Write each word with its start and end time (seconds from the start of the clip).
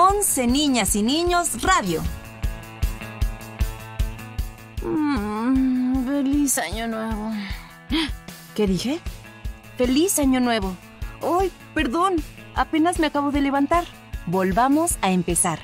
11 0.00 0.46
Niñas 0.46 0.94
y 0.94 1.02
Niños 1.02 1.60
Radio. 1.60 2.04
Mm, 4.80 6.06
feliz 6.06 6.56
año 6.58 6.86
nuevo. 6.86 7.32
¿Qué 8.54 8.68
dije? 8.68 9.00
Feliz 9.76 10.20
año 10.20 10.38
nuevo. 10.38 10.76
¡Ay, 11.20 11.50
perdón! 11.74 12.22
Apenas 12.54 13.00
me 13.00 13.08
acabo 13.08 13.32
de 13.32 13.40
levantar. 13.40 13.86
Volvamos 14.26 14.98
a 15.02 15.10
empezar. 15.10 15.58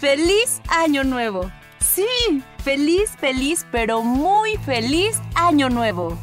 ¡Feliz 0.00 0.60
año 0.66 1.04
nuevo! 1.04 1.48
Sí, 1.78 2.42
feliz, 2.64 3.10
feliz, 3.20 3.66
pero 3.70 4.02
muy 4.02 4.56
feliz 4.56 5.20
año 5.36 5.68
nuevo. 5.68 6.18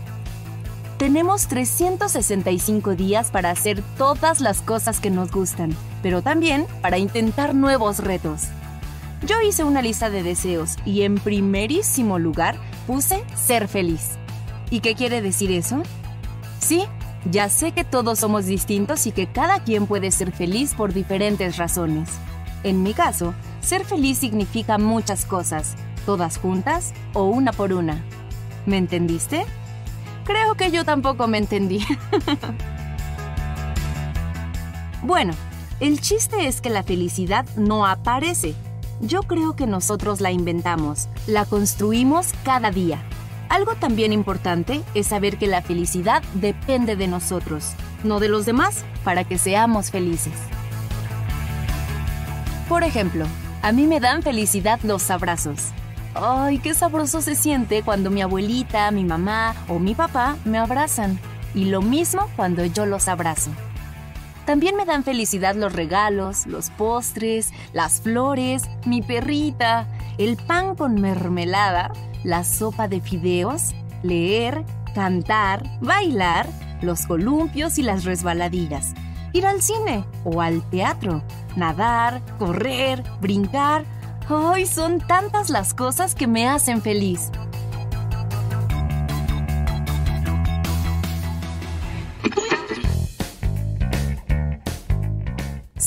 Tenemos 0.97 1.47
365 1.47 2.95
días 2.95 3.31
para 3.31 3.51
hacer 3.51 3.81
todas 3.97 4.41
las 4.41 4.61
cosas 4.61 4.99
que 4.99 5.11
nos 5.11 5.31
gustan, 5.31 5.75
pero 6.05 6.21
también 6.21 6.67
para 6.83 6.99
intentar 6.99 7.55
nuevos 7.55 7.97
retos. 7.97 8.43
Yo 9.25 9.41
hice 9.41 9.63
una 9.63 9.81
lista 9.81 10.11
de 10.11 10.21
deseos 10.21 10.77
y 10.85 11.01
en 11.01 11.15
primerísimo 11.15 12.19
lugar 12.19 12.57
puse 12.85 13.23
ser 13.33 13.67
feliz. 13.67 14.11
¿Y 14.69 14.81
qué 14.81 14.93
quiere 14.93 15.23
decir 15.23 15.51
eso? 15.51 15.81
Sí, 16.59 16.85
ya 17.31 17.49
sé 17.49 17.71
que 17.71 17.83
todos 17.83 18.19
somos 18.19 18.45
distintos 18.45 19.07
y 19.07 19.13
que 19.13 19.25
cada 19.25 19.63
quien 19.63 19.87
puede 19.87 20.11
ser 20.11 20.31
feliz 20.31 20.75
por 20.75 20.93
diferentes 20.93 21.57
razones. 21.57 22.07
En 22.61 22.83
mi 22.83 22.93
caso, 22.93 23.33
ser 23.61 23.83
feliz 23.83 24.19
significa 24.19 24.77
muchas 24.77 25.25
cosas, 25.25 25.73
todas 26.05 26.37
juntas 26.37 26.93
o 27.15 27.23
una 27.23 27.51
por 27.51 27.73
una. 27.73 27.99
¿Me 28.67 28.77
entendiste? 28.77 29.43
Creo 30.23 30.53
que 30.53 30.69
yo 30.69 30.85
tampoco 30.85 31.27
me 31.27 31.39
entendí. 31.39 31.83
bueno, 35.01 35.33
el 35.79 35.99
chiste 35.99 36.47
es 36.47 36.61
que 36.61 36.69
la 36.69 36.83
felicidad 36.83 37.45
no 37.57 37.85
aparece. 37.85 38.55
Yo 39.01 39.23
creo 39.23 39.55
que 39.55 39.67
nosotros 39.67 40.21
la 40.21 40.31
inventamos, 40.31 41.09
la 41.27 41.45
construimos 41.45 42.31
cada 42.43 42.71
día. 42.71 43.03
Algo 43.49 43.75
también 43.75 44.13
importante 44.13 44.81
es 44.93 45.07
saber 45.07 45.37
que 45.37 45.47
la 45.47 45.61
felicidad 45.61 46.23
depende 46.33 46.95
de 46.95 47.07
nosotros, 47.07 47.73
no 48.03 48.19
de 48.19 48.29
los 48.29 48.45
demás, 48.45 48.85
para 49.03 49.25
que 49.25 49.37
seamos 49.37 49.91
felices. 49.91 50.33
Por 52.69 52.83
ejemplo, 52.83 53.25
a 53.61 53.71
mí 53.71 53.85
me 53.85 53.99
dan 53.99 54.23
felicidad 54.23 54.79
los 54.83 55.11
abrazos. 55.11 55.71
Ay, 56.15 56.59
qué 56.59 56.73
sabroso 56.73 57.21
se 57.21 57.35
siente 57.35 57.83
cuando 57.83 58.09
mi 58.09 58.21
abuelita, 58.21 58.89
mi 58.91 59.03
mamá 59.03 59.53
o 59.67 59.77
mi 59.79 59.93
papá 59.93 60.37
me 60.45 60.57
abrazan. 60.57 61.19
Y 61.53 61.65
lo 61.65 61.81
mismo 61.81 62.29
cuando 62.35 62.65
yo 62.65 62.85
los 62.85 63.07
abrazo. 63.09 63.51
También 64.45 64.75
me 64.75 64.85
dan 64.85 65.03
felicidad 65.03 65.55
los 65.55 65.73
regalos, 65.73 66.45
los 66.45 66.69
postres, 66.69 67.51
las 67.73 68.01
flores, 68.01 68.63
mi 68.85 69.01
perrita, 69.01 69.87
el 70.17 70.37
pan 70.37 70.75
con 70.75 71.01
mermelada, 71.01 71.91
la 72.23 72.43
sopa 72.43 72.87
de 72.87 73.01
fideos, 73.01 73.73
leer, 74.03 74.63
cantar, 74.93 75.63
bailar, 75.81 76.47
los 76.81 77.07
columpios 77.07 77.79
y 77.79 77.83
las 77.83 78.03
resbaladillas, 78.05 78.93
ir 79.33 79.47
al 79.47 79.61
cine 79.61 80.05
o 80.23 80.41
al 80.41 80.61
teatro, 80.69 81.23
nadar, 81.55 82.21
correr, 82.37 83.03
brincar 83.21 83.85
¡Ay, 84.27 84.65
son 84.65 84.99
tantas 84.99 85.51
las 85.51 85.75
cosas 85.75 86.15
que 86.15 86.25
me 86.25 86.47
hacen 86.47 86.81
feliz! 86.81 87.29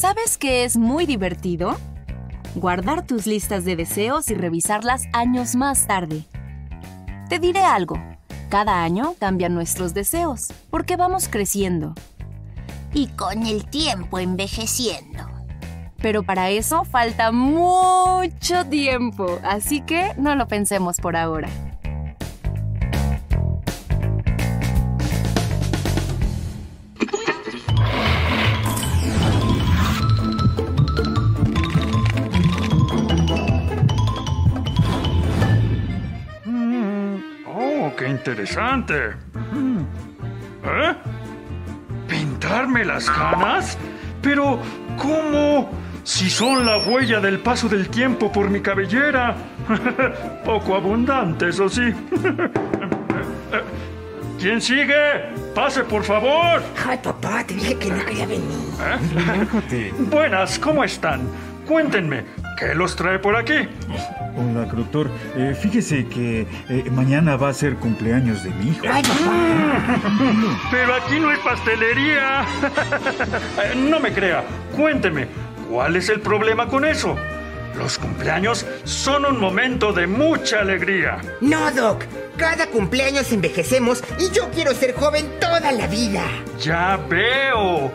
¿Sabes 0.08 0.38
qué 0.38 0.64
es 0.64 0.78
muy 0.78 1.04
divertido? 1.04 1.76
Guardar 2.54 3.06
tus 3.06 3.26
listas 3.26 3.66
de 3.66 3.76
deseos 3.76 4.30
y 4.30 4.34
revisarlas 4.34 5.02
años 5.12 5.54
más 5.54 5.86
tarde. 5.86 6.24
Te 7.28 7.38
diré 7.38 7.60
algo. 7.60 8.02
Cada 8.48 8.82
año 8.82 9.16
cambian 9.20 9.52
nuestros 9.52 9.92
deseos, 9.92 10.48
porque 10.70 10.96
vamos 10.96 11.28
creciendo. 11.28 11.92
Y 12.94 13.08
con 13.08 13.46
el 13.46 13.66
tiempo 13.68 14.18
envejeciendo 14.18 15.28
pero 16.00 16.22
para 16.22 16.50
eso 16.50 16.84
falta 16.84 17.32
mucho 17.32 18.64
tiempo, 18.70 19.40
así 19.42 19.80
que 19.80 20.12
no 20.16 20.36
lo 20.36 20.46
pensemos 20.46 20.98
por 20.98 21.16
ahora. 21.16 21.48
Qué 37.98 38.08
interesante. 38.08 38.94
¿Eh? 40.64 40.94
¿Pintarme 42.06 42.84
las 42.84 43.10
canas? 43.10 43.76
Pero, 44.22 44.60
¿cómo? 44.96 45.70
Si 46.04 46.30
son 46.30 46.64
la 46.64 46.78
huella 46.78 47.20
del 47.20 47.40
paso 47.40 47.68
del 47.68 47.88
tiempo 47.88 48.30
por 48.32 48.48
mi 48.48 48.60
cabellera. 48.60 49.34
Poco 50.44 50.76
abundante, 50.76 51.48
eso 51.48 51.68
sí. 51.68 51.92
¿Quién 54.38 54.60
sigue? 54.62 54.94
Pase, 55.54 55.82
por 55.82 56.04
favor. 56.04 56.62
Ay, 56.86 56.98
papá, 57.02 57.44
te 57.44 57.54
dije 57.54 57.76
que 57.76 57.90
no 57.90 58.04
quería 58.04 58.26
venir. 58.26 58.68
¿Eh? 59.72 59.92
Buenas, 59.98 60.58
¿cómo 60.60 60.84
están? 60.84 61.28
Cuéntenme, 61.66 62.24
¿qué 62.56 62.74
los 62.74 62.94
trae 62.94 63.18
por 63.18 63.34
aquí? 63.34 63.68
Hola, 64.38 64.66
doctor. 64.66 65.10
Eh, 65.36 65.56
fíjese 65.60 66.06
que 66.06 66.46
eh, 66.68 66.90
mañana 66.90 67.36
va 67.36 67.48
a 67.48 67.54
ser 67.54 67.76
cumpleaños 67.76 68.44
de 68.44 68.50
mi 68.50 68.70
hijo. 68.70 68.86
Ay. 68.90 69.02
Pero 70.70 70.94
aquí 70.94 71.18
no 71.18 71.30
hay 71.30 71.38
pastelería. 71.38 72.46
no 73.76 73.98
me 73.98 74.12
crea. 74.12 74.44
Cuénteme, 74.76 75.26
¿Cuál 75.68 75.96
es 75.96 76.08
el 76.08 76.20
problema 76.20 76.66
con 76.66 76.86
eso? 76.86 77.14
Los 77.76 77.98
cumpleaños 77.98 78.66
son 78.84 79.26
un 79.26 79.38
momento 79.38 79.92
de 79.92 80.06
mucha 80.06 80.60
alegría. 80.60 81.18
No, 81.42 81.70
Doc. 81.70 82.04
Cada 82.38 82.68
cumpleaños 82.68 83.30
envejecemos 83.32 84.02
y 84.18 84.30
yo 84.34 84.48
quiero 84.50 84.72
ser 84.72 84.94
joven 84.94 85.26
toda 85.38 85.70
la 85.72 85.86
vida. 85.86 86.24
Ya 86.58 86.98
veo. 87.08 87.92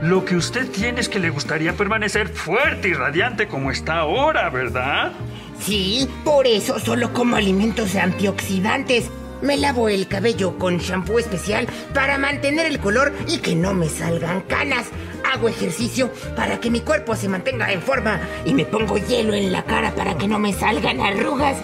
Lo 0.00 0.24
que 0.24 0.36
usted 0.36 0.70
tiene 0.70 1.00
es 1.00 1.10
que 1.10 1.18
le 1.18 1.28
gustaría 1.28 1.74
permanecer 1.74 2.28
fuerte 2.28 2.88
y 2.88 2.94
radiante 2.94 3.48
como 3.48 3.70
está 3.70 3.98
ahora, 3.98 4.48
¿verdad? 4.48 5.12
Sí, 5.60 6.08
por 6.24 6.46
eso 6.46 6.78
solo 6.78 7.12
como 7.12 7.36
alimentos 7.36 7.94
antioxidantes. 7.94 9.10
Me 9.42 9.56
lavo 9.56 9.88
el 9.88 10.06
cabello 10.06 10.58
con 10.58 10.78
shampoo 10.78 11.18
especial 11.18 11.66
para 11.94 12.18
mantener 12.18 12.66
el 12.66 12.78
color 12.78 13.14
y 13.26 13.38
que 13.38 13.54
no 13.54 13.72
me 13.72 13.88
salgan 13.88 14.42
canas. 14.42 14.88
Hago 15.32 15.48
ejercicio 15.48 16.12
para 16.36 16.60
que 16.60 16.70
mi 16.70 16.80
cuerpo 16.80 17.16
se 17.16 17.28
mantenga 17.28 17.72
en 17.72 17.80
forma 17.80 18.20
y 18.44 18.52
me 18.52 18.64
pongo 18.64 18.98
hielo 18.98 19.32
en 19.32 19.52
la 19.52 19.62
cara 19.64 19.94
para 19.94 20.18
que 20.18 20.28
no 20.28 20.38
me 20.38 20.52
salgan 20.52 21.00
arrugas. 21.00 21.56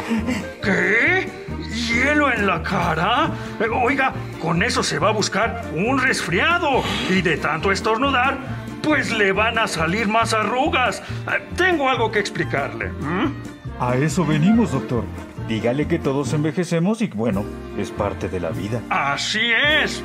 ¿Qué? 0.62 1.28
¿Hielo 1.74 2.32
en 2.32 2.46
la 2.46 2.62
cara? 2.62 3.32
Oiga, 3.82 4.14
con 4.40 4.62
eso 4.62 4.82
se 4.82 4.98
va 4.98 5.08
a 5.08 5.12
buscar 5.12 5.70
un 5.74 5.98
resfriado 6.00 6.82
y 7.10 7.20
de 7.20 7.36
tanto 7.36 7.72
estornudar, 7.72 8.38
pues 8.82 9.10
le 9.10 9.32
van 9.32 9.58
a 9.58 9.66
salir 9.66 10.08
más 10.08 10.32
arrugas. 10.32 11.02
Tengo 11.56 11.90
algo 11.90 12.10
que 12.10 12.20
explicarle. 12.20 12.90
A 13.78 13.96
eso 13.96 14.24
venimos, 14.24 14.72
doctor. 14.72 15.04
Dígale 15.48 15.86
que 15.86 15.98
todos 15.98 16.32
envejecemos 16.32 17.02
y 17.02 17.08
bueno, 17.08 17.44
es 17.78 17.90
parte 17.90 18.28
de 18.28 18.40
la 18.40 18.50
vida. 18.50 18.80
Así 18.88 19.52
es. 19.82 20.02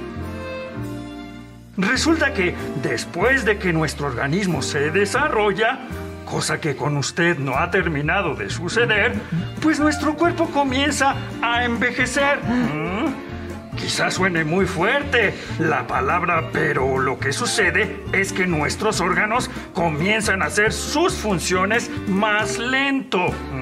Resulta 1.78 2.34
que 2.34 2.54
después 2.84 3.46
de 3.46 3.58
que 3.58 3.72
nuestro 3.72 4.08
organismo 4.08 4.62
se 4.62 4.92
desarrolla, 4.92 5.80
cosa 6.26 6.60
que 6.60 6.76
con 6.76 6.98
usted 6.98 7.38
no 7.40 7.58
ha 7.58 7.72
terminado 7.72 8.36
de 8.36 8.50
suceder, 8.50 9.14
pues 9.62 9.80
nuestro 9.80 10.16
cuerpo 10.16 10.48
comienza 10.48 11.16
a 11.42 11.64
envejecer. 11.64 12.40
¿Mm? 12.44 13.32
Quizás 13.78 14.16
suene 14.16 14.44
muy 14.44 14.66
fuerte 14.66 15.34
la 15.60 15.88
palabra, 15.88 16.50
pero 16.52 17.00
lo 17.00 17.18
que 17.18 17.32
sucede 17.32 18.04
es 18.12 18.34
que 18.34 18.46
nuestros 18.46 19.00
órganos 19.00 19.50
comienzan 19.74 20.42
a 20.42 20.48
hacer 20.48 20.74
sus 20.74 21.14
funciones 21.14 21.90
más 22.08 22.60
lento. 22.60 23.30
¿Mm? 23.54 23.61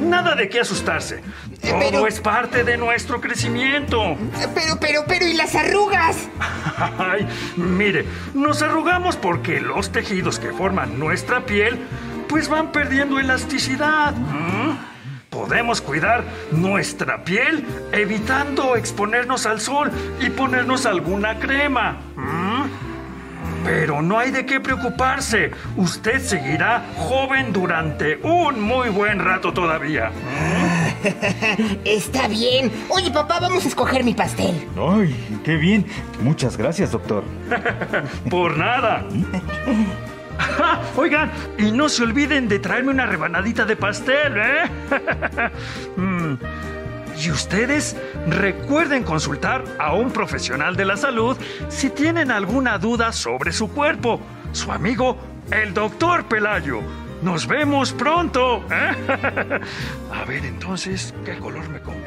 Nada 0.00 0.34
de 0.34 0.48
qué 0.48 0.60
asustarse. 0.60 1.22
Todo 1.60 2.06
es 2.06 2.20
parte 2.20 2.64
de 2.64 2.76
nuestro 2.76 3.20
crecimiento. 3.20 4.16
Pero, 4.54 4.78
pero, 4.80 5.04
pero, 5.06 5.26
¿y 5.26 5.34
las 5.34 5.54
arrugas? 5.54 6.28
Ay, 6.98 7.26
mire, 7.56 8.04
nos 8.34 8.62
arrugamos 8.62 9.16
porque 9.16 9.60
los 9.60 9.92
tejidos 9.92 10.38
que 10.38 10.52
forman 10.52 10.98
nuestra 10.98 11.44
piel 11.44 11.78
pues 12.28 12.48
van 12.48 12.72
perdiendo 12.72 13.18
elasticidad. 13.18 14.14
¿Mm? 14.14 14.78
Podemos 15.30 15.80
cuidar 15.80 16.24
nuestra 16.50 17.24
piel 17.24 17.64
evitando 17.92 18.76
exponernos 18.76 19.46
al 19.46 19.60
sol 19.60 19.90
y 20.20 20.30
ponernos 20.30 20.86
alguna 20.86 21.38
crema. 21.38 21.98
¿Mm? 22.16 22.39
Pero 23.64 24.02
no 24.02 24.18
hay 24.18 24.30
de 24.30 24.46
qué 24.46 24.60
preocuparse. 24.60 25.50
Usted 25.76 26.20
seguirá 26.20 26.84
joven 26.96 27.52
durante 27.52 28.18
un 28.22 28.60
muy 28.60 28.88
buen 28.88 29.18
rato 29.18 29.52
todavía. 29.52 30.10
Está 31.84 32.28
bien. 32.28 32.70
Oye, 32.88 33.10
papá, 33.10 33.40
vamos 33.40 33.64
a 33.64 33.68
escoger 33.68 34.04
mi 34.04 34.14
pastel. 34.14 34.66
¡Ay, 34.76 35.14
qué 35.44 35.56
bien! 35.56 35.86
Muchas 36.22 36.56
gracias, 36.56 36.92
doctor. 36.92 37.24
Por 38.30 38.56
nada. 38.56 39.04
Oigan, 40.96 41.30
y 41.58 41.70
no 41.70 41.88
se 41.88 42.02
olviden 42.02 42.48
de 42.48 42.58
traerme 42.58 42.90
una 42.90 43.06
rebanadita 43.06 43.64
de 43.64 43.76
pastel, 43.76 44.34
¿eh? 44.36 45.50
Mm. 45.96 46.34
Y 47.20 47.30
ustedes 47.30 47.96
recuerden 48.26 49.04
consultar 49.04 49.62
a 49.78 49.92
un 49.92 50.10
profesional 50.10 50.74
de 50.74 50.86
la 50.86 50.96
salud 50.96 51.36
si 51.68 51.90
tienen 51.90 52.30
alguna 52.30 52.78
duda 52.78 53.12
sobre 53.12 53.52
su 53.52 53.68
cuerpo. 53.68 54.20
Su 54.52 54.72
amigo, 54.72 55.18
el 55.50 55.74
doctor 55.74 56.24
Pelayo. 56.24 56.80
Nos 57.20 57.46
vemos 57.46 57.92
pronto. 57.92 58.64
¿eh? 58.70 59.60
A 60.14 60.24
ver 60.24 60.46
entonces, 60.46 61.12
¿qué 61.22 61.36
color 61.36 61.68
me 61.68 61.80
convendrá? 61.80 61.99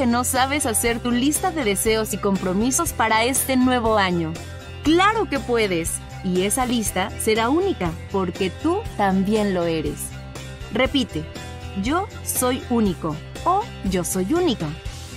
Que 0.00 0.06
no 0.06 0.24
sabes 0.24 0.64
hacer 0.64 0.98
tu 0.98 1.10
lista 1.10 1.50
de 1.50 1.62
deseos 1.62 2.14
y 2.14 2.16
compromisos 2.16 2.94
para 2.94 3.24
este 3.24 3.58
nuevo 3.58 3.98
año? 3.98 4.32
Claro 4.82 5.28
que 5.28 5.38
puedes. 5.38 5.92
Y 6.24 6.44
esa 6.44 6.64
lista 6.64 7.10
será 7.20 7.50
única, 7.50 7.90
porque 8.10 8.48
tú 8.48 8.78
también 8.96 9.52
lo 9.52 9.64
eres. 9.64 9.98
Repite, 10.72 11.22
yo 11.82 12.08
soy 12.24 12.62
único 12.70 13.14
o 13.44 13.62
yo 13.90 14.02
soy 14.02 14.32
única. 14.32 14.68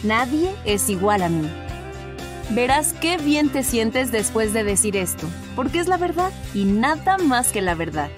Nadie 0.03 0.53
es 0.65 0.89
igual 0.89 1.23
a 1.23 1.29
mí. 1.29 1.49
Verás 2.49 2.91
qué 2.91 3.15
bien 3.15 3.47
te 3.47 3.63
sientes 3.63 4.11
después 4.11 4.51
de 4.51 4.65
decir 4.65 4.97
esto, 4.97 5.27
porque 5.55 5.79
es 5.79 5.87
la 5.87 5.95
verdad 5.95 6.33
y 6.53 6.65
nada 6.65 7.17
más 7.19 7.53
que 7.53 7.61
la 7.61 7.75
verdad. 7.75 8.09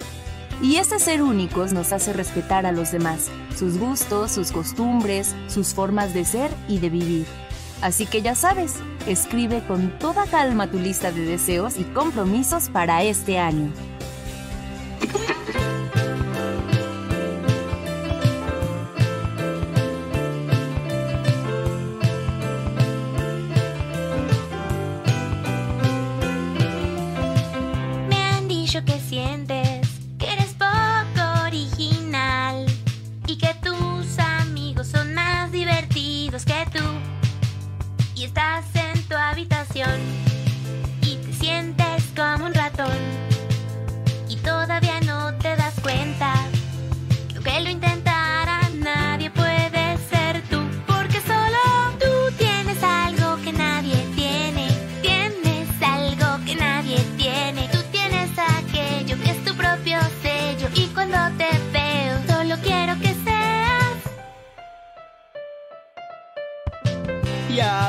Y 0.61 0.77
ese 0.77 0.99
ser 0.99 1.21
únicos 1.21 1.73
nos 1.73 1.91
hace 1.91 2.13
respetar 2.13 2.65
a 2.65 2.71
los 2.71 2.91
demás, 2.91 3.29
sus 3.57 3.77
gustos, 3.77 4.31
sus 4.31 4.51
costumbres, 4.51 5.35
sus 5.47 5.73
formas 5.73 6.13
de 6.13 6.25
ser 6.25 6.51
y 6.67 6.79
de 6.79 6.89
vivir. 6.89 7.25
Así 7.81 8.05
que 8.05 8.21
ya 8.21 8.35
sabes, 8.35 8.75
escribe 9.05 9.61
con 9.67 9.99
toda 9.99 10.25
calma 10.25 10.71
tu 10.71 10.79
lista 10.79 11.11
de 11.11 11.25
deseos 11.25 11.77
y 11.77 11.83
compromisos 11.83 12.69
para 12.69 13.03
este 13.03 13.37
año. 13.37 13.71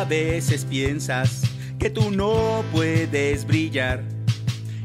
Veces 0.09 0.65
piensas 0.65 1.43
que 1.79 1.91
tú 1.91 2.11
no 2.11 2.65
puedes 2.73 3.47
brillar 3.47 4.03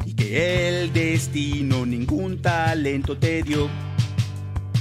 y 0.05 0.13
que 0.13 0.67
el 0.67 0.93
destino 0.93 1.85
ningún 1.85 2.41
talento 2.41 3.17
te 3.17 3.43
dio. 3.43 3.69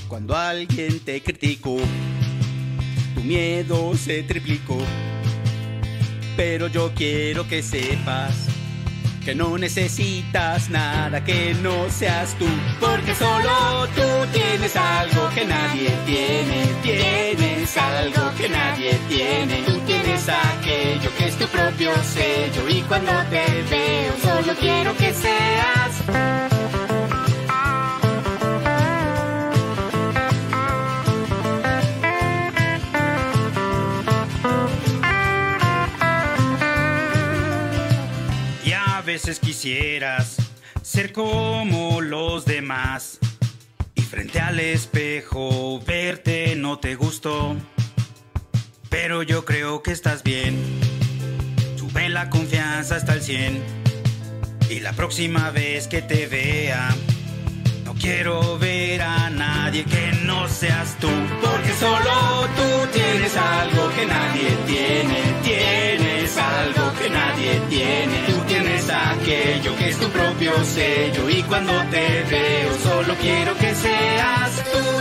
Cuando 0.08 0.36
alguien 0.36 1.00
te 1.00 1.22
criticó, 1.22 1.78
tu 3.14 3.20
miedo 3.22 3.94
se 3.96 4.22
triplicó. 4.22 4.78
Pero 6.36 6.68
yo 6.68 6.92
quiero 6.94 7.46
que 7.46 7.62
sepas 7.62 8.50
que 9.24 9.34
no 9.34 9.58
necesitas 9.58 10.70
nada 10.70 11.22
que 11.22 11.54
no 11.62 11.90
seas 11.90 12.34
tú, 12.38 12.46
porque 12.80 13.14
solo 13.14 13.86
tú 13.94 14.02
tienes 14.32 14.74
algo 14.74 15.28
que 15.34 15.44
nadie 15.44 15.90
tiene, 16.06 16.66
tienes 16.82 17.76
algo 17.76 18.34
que 18.36 18.48
nadie 18.48 18.98
tiene, 19.08 19.62
tienes 20.10 20.28
aquello 20.28 21.10
que 21.16 21.26
es 21.28 21.36
tu 21.36 21.46
propio 21.46 21.90
sello 22.02 22.68
y 22.68 22.82
cuando 22.82 23.12
te 23.30 23.44
veo 23.70 24.12
solo 24.22 24.54
quiero 24.58 24.96
que 24.96 25.12
seas 25.12 25.70
veces 39.06 39.40
quisieras 39.40 40.36
ser 40.82 41.12
como 41.12 42.00
los 42.00 42.44
demás. 42.44 43.18
Y 43.96 44.02
frente 44.02 44.38
al 44.38 44.60
espejo 44.60 45.80
verte 45.84 46.54
no 46.54 46.78
te 46.78 46.94
gustó. 46.94 47.56
Pero 48.90 49.22
yo 49.22 49.44
creo 49.44 49.82
que 49.82 49.92
estás 49.92 50.22
bien. 50.22 50.58
Sube 51.78 52.08
la 52.08 52.28
confianza 52.28 52.96
hasta 52.96 53.14
el 53.14 53.22
100. 53.22 53.62
Y 54.68 54.80
la 54.80 54.92
próxima 54.92 55.50
vez 55.50 55.88
que 55.88 56.02
te 56.02 56.26
vea, 56.26 56.90
no 57.84 57.94
quiero 57.94 58.58
ver 58.58 59.00
a 59.00 59.30
nadie 59.30 59.84
que 59.84 60.12
no 60.24 60.48
seas 60.48 60.96
tú. 61.00 61.08
Porque 61.40 61.72
solo 61.78 62.48
tú 62.56 62.88
tienes 62.92 63.36
algo 63.36 63.90
que 63.94 64.06
nadie 64.06 64.50
tiene. 64.66 65.18
Tienes 65.42 66.36
algo 66.36 66.92
que 67.00 67.10
nadie 67.10 67.60
tiene. 67.68 68.24
Tú 68.26 68.44
tienes 68.46 68.90
aquello 68.90 69.76
que 69.76 69.88
es 69.88 69.98
tu 69.98 70.08
propio 70.10 70.52
sello. 70.64 71.30
Y 71.30 71.42
cuando 71.44 71.72
te 71.90 72.24
veo, 72.28 72.78
solo 72.82 73.14
quiero 73.20 73.56
que 73.56 73.74
seas 73.74 74.64
tú. 74.72 74.99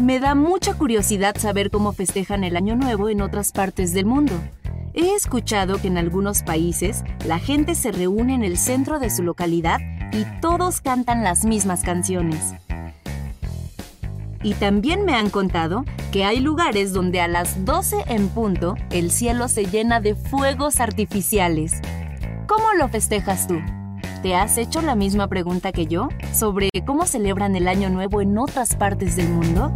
Me 0.00 0.18
da 0.18 0.34
mucha 0.34 0.72
curiosidad 0.72 1.36
saber 1.36 1.70
cómo 1.70 1.92
festejan 1.92 2.42
el 2.42 2.56
Año 2.56 2.74
Nuevo 2.74 3.10
en 3.10 3.20
otras 3.20 3.52
partes 3.52 3.92
del 3.92 4.06
mundo. 4.06 4.32
He 4.94 5.14
escuchado 5.14 5.78
que 5.78 5.88
en 5.88 5.98
algunos 5.98 6.42
países 6.42 7.04
la 7.26 7.38
gente 7.38 7.74
se 7.74 7.92
reúne 7.92 8.34
en 8.34 8.42
el 8.42 8.56
centro 8.56 8.98
de 8.98 9.10
su 9.10 9.22
localidad 9.22 9.78
y 10.10 10.24
todos 10.40 10.80
cantan 10.80 11.22
las 11.22 11.44
mismas 11.44 11.82
canciones. 11.82 12.54
Y 14.42 14.54
también 14.54 15.04
me 15.04 15.12
han 15.12 15.28
contado 15.28 15.84
que 16.12 16.24
hay 16.24 16.40
lugares 16.40 16.94
donde 16.94 17.20
a 17.20 17.28
las 17.28 17.66
12 17.66 18.04
en 18.06 18.30
punto 18.30 18.76
el 18.90 19.10
cielo 19.10 19.48
se 19.48 19.66
llena 19.66 20.00
de 20.00 20.14
fuegos 20.14 20.80
artificiales. 20.80 21.74
¿Cómo 22.46 22.72
lo 22.72 22.88
festejas 22.88 23.46
tú? 23.46 23.60
¿Te 24.22 24.34
has 24.34 24.58
hecho 24.58 24.82
la 24.82 24.96
misma 24.96 25.28
pregunta 25.28 25.72
que 25.72 25.86
yo 25.86 26.10
sobre 26.34 26.68
cómo 26.84 27.06
celebran 27.06 27.56
el 27.56 27.66
Año 27.66 27.88
Nuevo 27.88 28.20
en 28.20 28.36
otras 28.36 28.76
partes 28.76 29.16
del 29.16 29.30
mundo? 29.30 29.72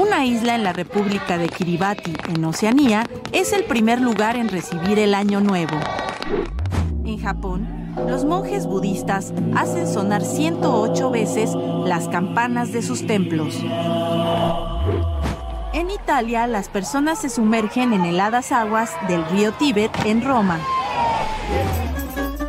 Una 0.00 0.24
isla 0.24 0.54
en 0.54 0.62
la 0.62 0.72
República 0.72 1.38
de 1.38 1.48
Kiribati, 1.48 2.14
en 2.28 2.44
Oceanía, 2.44 3.04
es 3.32 3.52
el 3.52 3.64
primer 3.64 4.00
lugar 4.00 4.36
en 4.36 4.48
recibir 4.48 5.00
el 5.00 5.14
Año 5.14 5.40
Nuevo. 5.40 5.76
En 7.04 7.18
Japón, 7.18 7.66
los 8.08 8.24
monjes 8.24 8.66
budistas 8.66 9.34
hacen 9.56 9.88
sonar 9.88 10.22
108 10.22 11.10
veces 11.10 11.50
las 11.84 12.06
campanas 12.08 12.72
de 12.72 12.82
sus 12.82 13.08
templos. 13.08 13.58
En 15.72 15.90
Italia, 15.90 16.46
las 16.46 16.68
personas 16.68 17.20
se 17.20 17.30
sumergen 17.30 17.94
en 17.94 18.04
heladas 18.04 18.52
aguas 18.52 18.90
del 19.08 19.24
río 19.30 19.52
Tíbet 19.52 19.90
en 20.04 20.22
Roma. 20.22 20.60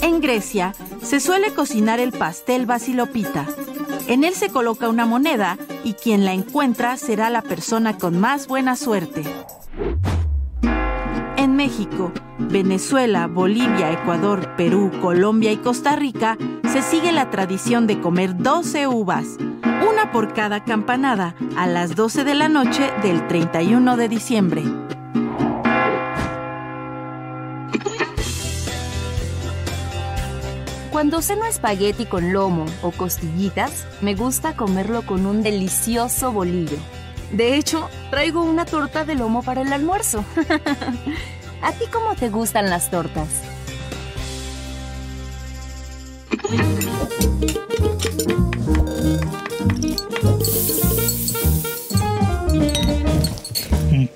En 0.01 0.20
Grecia 0.20 0.74
se 1.01 1.22
suele 1.22 1.53
cocinar 1.53 2.01
el 2.01 2.12
pastel 2.12 2.65
basilopita. 2.65 3.46
En 4.08 4.25
él 4.25 4.34
se 4.34 4.50
coloca 4.50 4.89
una 4.89 5.06
moneda 5.06 5.58
y 5.86 5.94
quien 5.94 6.25
la 6.25 6.34
encuentra 6.34 6.98
será 6.98 7.30
la 7.30 7.42
persona 7.42 7.98
con 7.98 8.20
más 8.20 8.48
buena 8.48 8.75
suerte. 8.75 9.24
México, 11.53 12.12
Venezuela, 12.39 13.27
Bolivia, 13.27 13.91
Ecuador, 13.91 14.55
Perú, 14.57 14.91
Colombia 15.01 15.51
y 15.51 15.57
Costa 15.57 15.95
Rica 15.95 16.38
se 16.72 16.81
sigue 16.81 17.12
la 17.12 17.29
tradición 17.29 17.86
de 17.86 18.01
comer 18.01 18.36
12 18.38 18.88
uvas, 18.88 19.38
una 19.89 20.12
por 20.12 20.33
cada 20.33 20.63
campanada, 20.63 21.36
a 21.55 21.67
las 21.67 21.95
12 21.95 22.24
de 22.24 22.33
la 22.33 22.50
noche 22.50 22.91
del 23.03 23.27
31 23.27 23.95
de 23.98 24.10
diciembre. 24.10 24.63
Cuando 30.91 31.22
ceno 31.22 31.45
espagueti 31.45 32.05
con 32.05 32.33
lomo 32.33 32.65
o 32.81 32.91
costillitas, 32.91 33.86
me 34.01 34.15
gusta 34.15 34.55
comerlo 34.55 35.05
con 35.05 35.25
un 35.25 35.43
delicioso 35.43 36.31
bolillo. 36.31 36.77
De 37.31 37.55
hecho, 37.57 37.89
traigo 38.10 38.43
una 38.43 38.65
torta 38.65 39.05
de 39.05 39.15
lomo 39.15 39.43
para 39.43 39.62
el 39.62 39.74
almuerzo. 39.74 40.24
¿A 41.63 41.72
ti 41.72 41.86
cómo 41.89 42.13
te 42.15 42.29
gustan 42.29 42.70
las 42.70 42.91
tortas? 42.91 43.29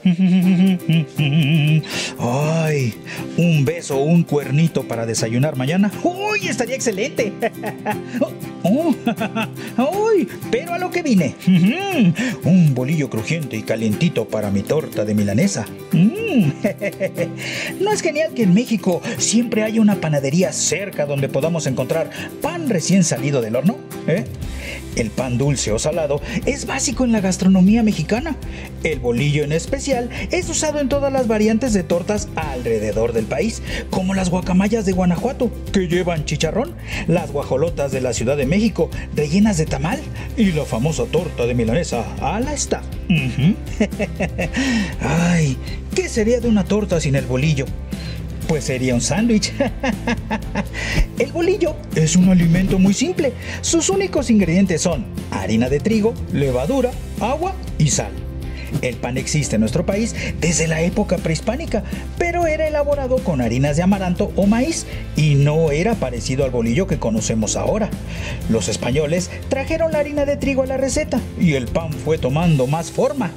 un 3.37 3.65
beso 3.65 3.97
o 3.97 4.03
un 4.03 4.23
cuernito 4.23 4.83
para 4.83 5.05
desayunar 5.05 5.55
mañana. 5.55 5.91
¡Uy, 6.03 6.47
estaría 6.47 6.75
excelente! 6.75 7.33
Oh, 8.63 8.93
¡Uy! 9.77 10.27
Pero 10.51 10.73
a 10.73 10.79
lo 10.79 10.91
que 10.91 11.01
vine. 11.01 11.35
Un 12.43 12.73
bolillo 12.73 13.09
crujiente 13.09 13.55
y 13.55 13.61
calientito 13.61 14.27
para 14.27 14.51
mi 14.51 14.61
torta 14.61 15.05
de 15.05 15.13
milanesa. 15.13 15.65
¿No 17.79 17.91
es 17.91 18.01
genial 18.01 18.33
que 18.33 18.43
en 18.43 18.53
México 18.53 19.01
siempre 19.17 19.63
haya 19.63 19.79
una 19.79 19.95
panadería 20.01 20.51
cerca 20.51 21.05
donde 21.05 21.29
podamos 21.29 21.67
encontrar 21.67 22.09
pan 22.41 22.69
recién 22.69 23.03
salido 23.03 23.41
del 23.41 23.55
horno? 23.55 23.77
¿Eh? 24.07 24.25
El 24.95 25.11
pan 25.11 25.37
dulce 25.37 25.71
o 25.71 25.79
salado 25.79 26.21
es 26.45 26.65
básico 26.65 27.05
en 27.05 27.11
la 27.11 27.21
gastronomía 27.21 27.83
mexicana. 27.83 28.35
El 28.83 28.99
bolillo 28.99 29.43
en 29.43 29.51
especial 29.51 30.09
es 30.31 30.49
usado 30.49 30.79
en 30.79 30.89
todas 30.89 31.13
las 31.13 31.27
variantes 31.27 31.73
de 31.73 31.83
tortas 31.83 32.27
alrededor 32.35 33.13
del 33.13 33.25
país, 33.27 33.61
como 33.89 34.13
las 34.13 34.29
guacamayas 34.29 34.85
de 34.85 34.93
Guanajuato, 34.93 35.51
que 35.71 35.87
llevan 35.87 36.25
chicharrón, 36.25 36.73
las 37.07 37.31
guajolotas 37.31 37.91
de 37.91 38.01
la 38.01 38.13
Ciudad 38.13 38.37
de 38.37 38.45
México, 38.45 38.89
rellenas 39.15 39.57
de 39.57 39.65
tamal, 39.65 39.99
y 40.35 40.51
la 40.51 40.65
famosa 40.65 41.05
torta 41.05 41.45
de 41.45 41.53
milanesa 41.53 42.05
a 42.21 42.39
la 42.39 42.53
está. 42.53 42.81
Ay, 44.99 45.57
¿qué 45.95 46.09
sería 46.09 46.39
de 46.39 46.47
una 46.47 46.63
torta 46.63 46.99
sin 46.99 47.15
el 47.15 47.25
bolillo? 47.25 47.65
Pues 48.47 48.63
sería 48.63 48.95
un 48.95 49.01
sándwich. 49.01 49.51
El 51.19 51.31
bolillo 51.33 51.75
es 51.95 52.15
un 52.15 52.29
alimento 52.29 52.79
muy 52.79 52.93
simple. 52.93 53.33
Sus 53.61 53.89
únicos 53.89 54.29
ingredientes 54.29 54.81
son 54.81 55.05
harina 55.31 55.67
de 55.67 55.79
trigo, 55.79 56.13
levadura, 56.31 56.91
agua 57.19 57.53
y 57.77 57.89
sal. 57.89 58.11
El 58.81 58.95
pan 58.95 59.17
existe 59.17 59.55
en 59.55 59.61
nuestro 59.61 59.85
país 59.85 60.15
desde 60.39 60.67
la 60.67 60.81
época 60.81 61.17
prehispánica, 61.17 61.83
pero 62.17 62.47
era 62.47 62.67
elaborado 62.67 63.17
con 63.17 63.41
harinas 63.41 63.77
de 63.77 63.83
amaranto 63.83 64.31
o 64.35 64.45
maíz 64.45 64.85
y 65.15 65.35
no 65.35 65.71
era 65.71 65.95
parecido 65.95 66.43
al 66.43 66.51
bolillo 66.51 66.87
que 66.87 66.99
conocemos 66.99 67.55
ahora. 67.55 67.89
Los 68.49 68.67
españoles 68.67 69.29
trajeron 69.49 69.91
la 69.91 69.99
harina 69.99 70.25
de 70.25 70.37
trigo 70.37 70.63
a 70.63 70.67
la 70.67 70.77
receta 70.77 71.19
y 71.39 71.53
el 71.53 71.65
pan 71.65 71.91
fue 71.93 72.17
tomando 72.17 72.67
más 72.67 72.91
forma. 72.91 73.31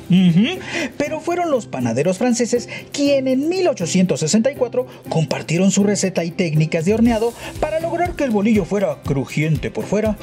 Pero 0.99 1.21
fueron 1.21 1.51
los 1.51 1.67
panaderos 1.67 2.19
franceses 2.19 2.69
quienes 2.93 3.21
en 3.31 3.49
1864 3.49 4.87
compartieron 5.09 5.71
su 5.71 5.85
receta 5.85 6.25
y 6.25 6.31
técnicas 6.31 6.85
de 6.85 6.95
horneado 6.95 7.33
para 7.61 7.81
lograr 7.81 8.15
que 8.15 8.25
el 8.25 8.31
bolillo 8.31 8.65
fuera 8.65 8.97
crujiente 9.03 9.71
por 9.71 9.85
fuera 9.85 10.17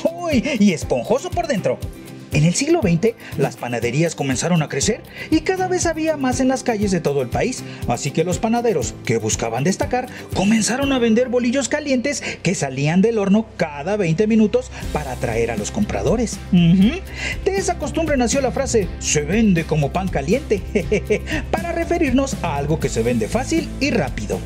y 0.59 0.73
esponjoso 0.73 1.29
por 1.29 1.47
dentro. 1.47 1.79
En 2.37 2.45
el 2.45 2.53
siglo 2.53 2.81
XX, 2.83 3.15
las 3.39 3.57
panaderías 3.57 4.13
comenzaron 4.13 4.61
a 4.61 4.69
crecer 4.69 5.01
y 5.31 5.39
cada 5.39 5.67
vez 5.67 5.87
había 5.87 6.17
más 6.17 6.39
en 6.39 6.47
las 6.47 6.61
calles 6.61 6.91
de 6.91 6.99
todo 6.99 7.23
el 7.23 7.29
país, 7.29 7.63
así 7.87 8.11
que 8.11 8.23
los 8.23 8.37
panaderos 8.37 8.93
que 9.05 9.17
buscaban 9.17 9.63
destacar 9.63 10.07
comenzaron 10.35 10.93
a 10.93 10.99
vender 10.99 11.29
bolillos 11.29 11.67
calientes 11.67 12.21
que 12.43 12.53
salían 12.53 13.01
del 13.01 13.17
horno 13.17 13.47
cada 13.57 13.97
20 13.97 14.27
minutos 14.27 14.69
para 14.93 15.13
atraer 15.13 15.49
a 15.49 15.57
los 15.57 15.71
compradores. 15.71 16.37
De 16.51 17.57
esa 17.57 17.79
costumbre 17.79 18.17
nació 18.17 18.39
la 18.39 18.51
frase 18.51 18.87
se 18.99 19.23
vende 19.23 19.63
como 19.63 19.91
pan 19.91 20.07
caliente, 20.07 20.61
para 21.49 21.71
referirnos 21.71 22.35
a 22.43 22.57
algo 22.57 22.79
que 22.79 22.89
se 22.89 23.01
vende 23.01 23.27
fácil 23.27 23.67
y 23.79 23.89
rápido. 23.89 24.39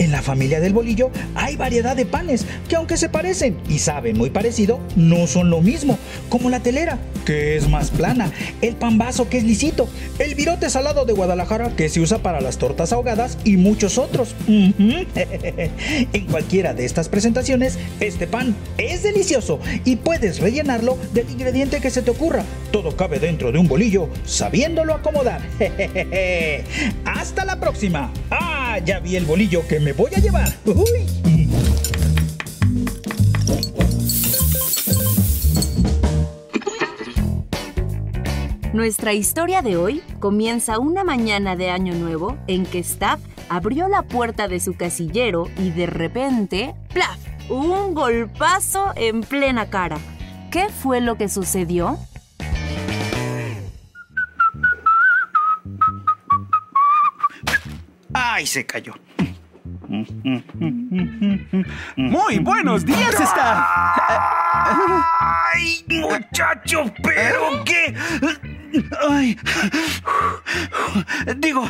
En 0.00 0.12
la 0.12 0.22
familia 0.22 0.60
del 0.60 0.72
bolillo 0.72 1.10
hay 1.34 1.56
variedad 1.56 1.94
de 1.94 2.06
panes 2.06 2.46
que 2.70 2.76
aunque 2.76 2.96
se 2.96 3.10
parecen 3.10 3.58
y 3.68 3.80
saben 3.80 4.16
muy 4.16 4.30
parecido, 4.30 4.80
no 4.96 5.26
son 5.26 5.50
lo 5.50 5.60
mismo, 5.60 5.98
como 6.30 6.48
la 6.48 6.60
telera, 6.60 6.98
que 7.26 7.54
es 7.54 7.68
más 7.68 7.90
plana, 7.90 8.32
el 8.62 8.76
pan 8.76 8.96
vaso 8.96 9.28
que 9.28 9.36
es 9.36 9.44
lisito, 9.44 9.90
el 10.18 10.34
virote 10.34 10.70
salado 10.70 11.04
de 11.04 11.12
Guadalajara 11.12 11.76
que 11.76 11.90
se 11.90 12.00
usa 12.00 12.22
para 12.22 12.40
las 12.40 12.56
tortas 12.56 12.94
ahogadas 12.94 13.36
y 13.44 13.58
muchos 13.58 13.98
otros. 13.98 14.34
en 14.48 16.26
cualquiera 16.30 16.72
de 16.72 16.86
estas 16.86 17.10
presentaciones, 17.10 17.78
este 18.00 18.26
pan 18.26 18.56
es 18.78 19.02
delicioso 19.02 19.60
y 19.84 19.96
puedes 19.96 20.40
rellenarlo 20.40 20.96
del 21.12 21.28
ingrediente 21.28 21.82
que 21.82 21.90
se 21.90 22.00
te 22.00 22.10
ocurra. 22.10 22.42
Todo 22.72 22.96
cabe 22.96 23.18
dentro 23.18 23.52
de 23.52 23.58
un 23.58 23.68
bolillo, 23.68 24.08
sabiéndolo 24.24 24.94
acomodar. 24.94 25.42
Hasta 27.04 27.44
la 27.44 27.60
próxima. 27.60 28.10
Ya 28.78 29.00
vi 29.00 29.16
el 29.16 29.24
bolillo 29.24 29.66
que 29.68 29.80
me 29.80 29.92
voy 29.92 30.10
a 30.14 30.20
llevar. 30.20 30.48
Nuestra 38.72 39.12
historia 39.12 39.60
de 39.62 39.76
hoy 39.76 40.02
comienza 40.20 40.78
una 40.78 41.04
mañana 41.04 41.56
de 41.56 41.70
Año 41.70 41.94
Nuevo 41.94 42.38
en 42.46 42.64
que 42.64 42.78
Staff 42.78 43.20
abrió 43.48 43.88
la 43.88 44.02
puerta 44.02 44.46
de 44.46 44.60
su 44.60 44.74
casillero 44.74 45.48
y 45.58 45.70
de 45.70 45.86
repente, 45.86 46.74
¡plaf! 46.94 47.18
Un 47.50 47.94
golpazo 47.94 48.92
en 48.94 49.22
plena 49.22 49.68
cara. 49.68 49.98
¿Qué 50.52 50.68
fue 50.68 51.00
lo 51.00 51.16
que 51.16 51.28
sucedió? 51.28 51.98
¡Ay, 58.40 58.46
se 58.46 58.64
cayó! 58.64 58.94
Muy 61.98 62.38
buenos 62.38 62.86
días, 62.86 63.20
Star. 63.20 63.66
¡Ay, 65.52 65.84
muchacho! 65.88 66.90
¿Pero 67.02 67.62
qué? 67.66 67.94
Ay. 69.10 69.38
Digo, 71.36 71.68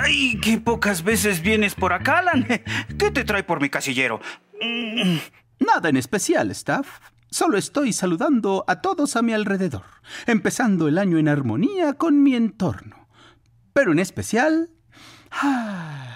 ay, 0.00 0.40
qué 0.40 0.56
pocas 0.56 1.04
veces 1.04 1.42
vienes 1.42 1.74
por 1.74 1.92
acá, 1.92 2.20
Alan. 2.20 2.46
¿Qué 2.98 3.10
te 3.10 3.24
trae 3.24 3.42
por 3.42 3.60
mi 3.60 3.68
casillero? 3.68 4.18
Nada 5.60 5.90
en 5.90 5.98
especial, 5.98 6.50
Staff. 6.52 7.00
Solo 7.30 7.58
estoy 7.58 7.92
saludando 7.92 8.64
a 8.66 8.80
todos 8.80 9.14
a 9.14 9.20
mi 9.20 9.34
alrededor, 9.34 9.84
empezando 10.26 10.88
el 10.88 10.96
año 10.96 11.18
en 11.18 11.28
armonía 11.28 11.92
con 11.92 12.22
mi 12.22 12.34
entorno. 12.34 13.08
Pero 13.74 13.92
en 13.92 13.98
especial, 13.98 14.70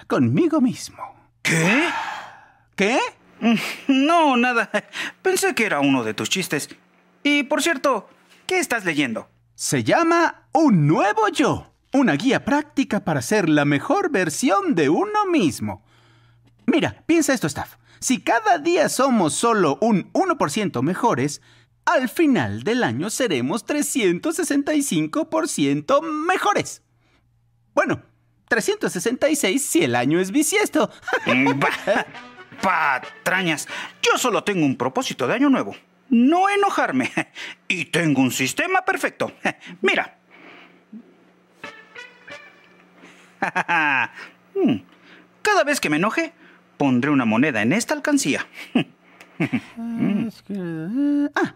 conmigo 0.06 0.60
mismo. 0.60 1.14
¿Qué? 1.42 1.88
¿Qué? 2.76 2.98
No, 3.88 4.36
nada. 4.36 4.70
Pensé 5.20 5.54
que 5.54 5.66
era 5.66 5.80
uno 5.80 6.04
de 6.04 6.14
tus 6.14 6.30
chistes. 6.30 6.68
Y 7.24 7.42
por 7.42 7.60
cierto, 7.60 8.08
¿qué 8.46 8.58
estás 8.58 8.84
leyendo? 8.84 9.28
Se 9.54 9.82
llama 9.82 10.46
Un 10.52 10.86
nuevo 10.86 11.28
yo, 11.28 11.74
una 11.92 12.14
guía 12.14 12.44
práctica 12.44 13.04
para 13.04 13.20
ser 13.20 13.48
la 13.48 13.64
mejor 13.64 14.10
versión 14.10 14.76
de 14.76 14.88
uno 14.88 15.26
mismo. 15.26 15.84
Mira, 16.66 17.02
piensa 17.06 17.32
esto, 17.32 17.48
Staff. 17.48 17.74
Si 17.98 18.20
cada 18.20 18.58
día 18.58 18.88
somos 18.88 19.34
solo 19.34 19.78
un 19.80 20.12
1% 20.12 20.82
mejores, 20.82 21.40
al 21.84 22.08
final 22.08 22.62
del 22.62 22.84
año 22.84 23.10
seremos 23.10 23.66
365% 23.66 26.02
mejores. 26.02 26.82
Bueno, 27.74 28.02
366 28.52 29.64
si 29.64 29.82
el 29.82 29.96
año 29.96 30.20
es 30.20 30.30
bisiesto. 30.30 30.90
Bah, 32.62 33.00
patrañas, 33.00 33.66
yo 34.02 34.18
solo 34.18 34.44
tengo 34.44 34.66
un 34.66 34.76
propósito 34.76 35.26
de 35.26 35.32
año 35.34 35.48
nuevo. 35.48 35.74
No 36.10 36.50
enojarme. 36.50 37.10
Y 37.66 37.86
tengo 37.86 38.20
un 38.20 38.30
sistema 38.30 38.82
perfecto. 38.82 39.32
Mira. 39.80 40.18
Hmm. 44.54 44.82
Cada 45.40 45.64
vez 45.64 45.80
que 45.80 45.88
me 45.88 45.96
enoje, 45.96 46.34
pondré 46.76 47.10
una 47.10 47.24
moneda 47.24 47.62
en 47.62 47.72
esta 47.72 47.94
alcancía. 47.94 48.46
Ah, 51.34 51.54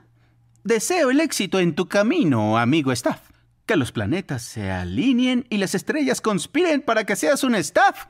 deseo 0.65 1.11
el 1.11 1.21
éxito 1.21 1.61
en 1.61 1.75
tu 1.75 1.87
camino, 1.87 2.57
amigo 2.57 2.91
staff. 2.91 3.26
Que 3.67 3.77
los 3.77 3.91
planetas 3.93 4.43
se 4.43 4.71
alineen 4.71 5.45
y 5.51 5.59
las 5.59 5.75
estrellas 5.75 6.21
conspiren 6.21 6.83
para 6.83 7.05
que 7.05 7.17
seas 7.17 7.43
un 7.43 7.57
staff 7.57 8.07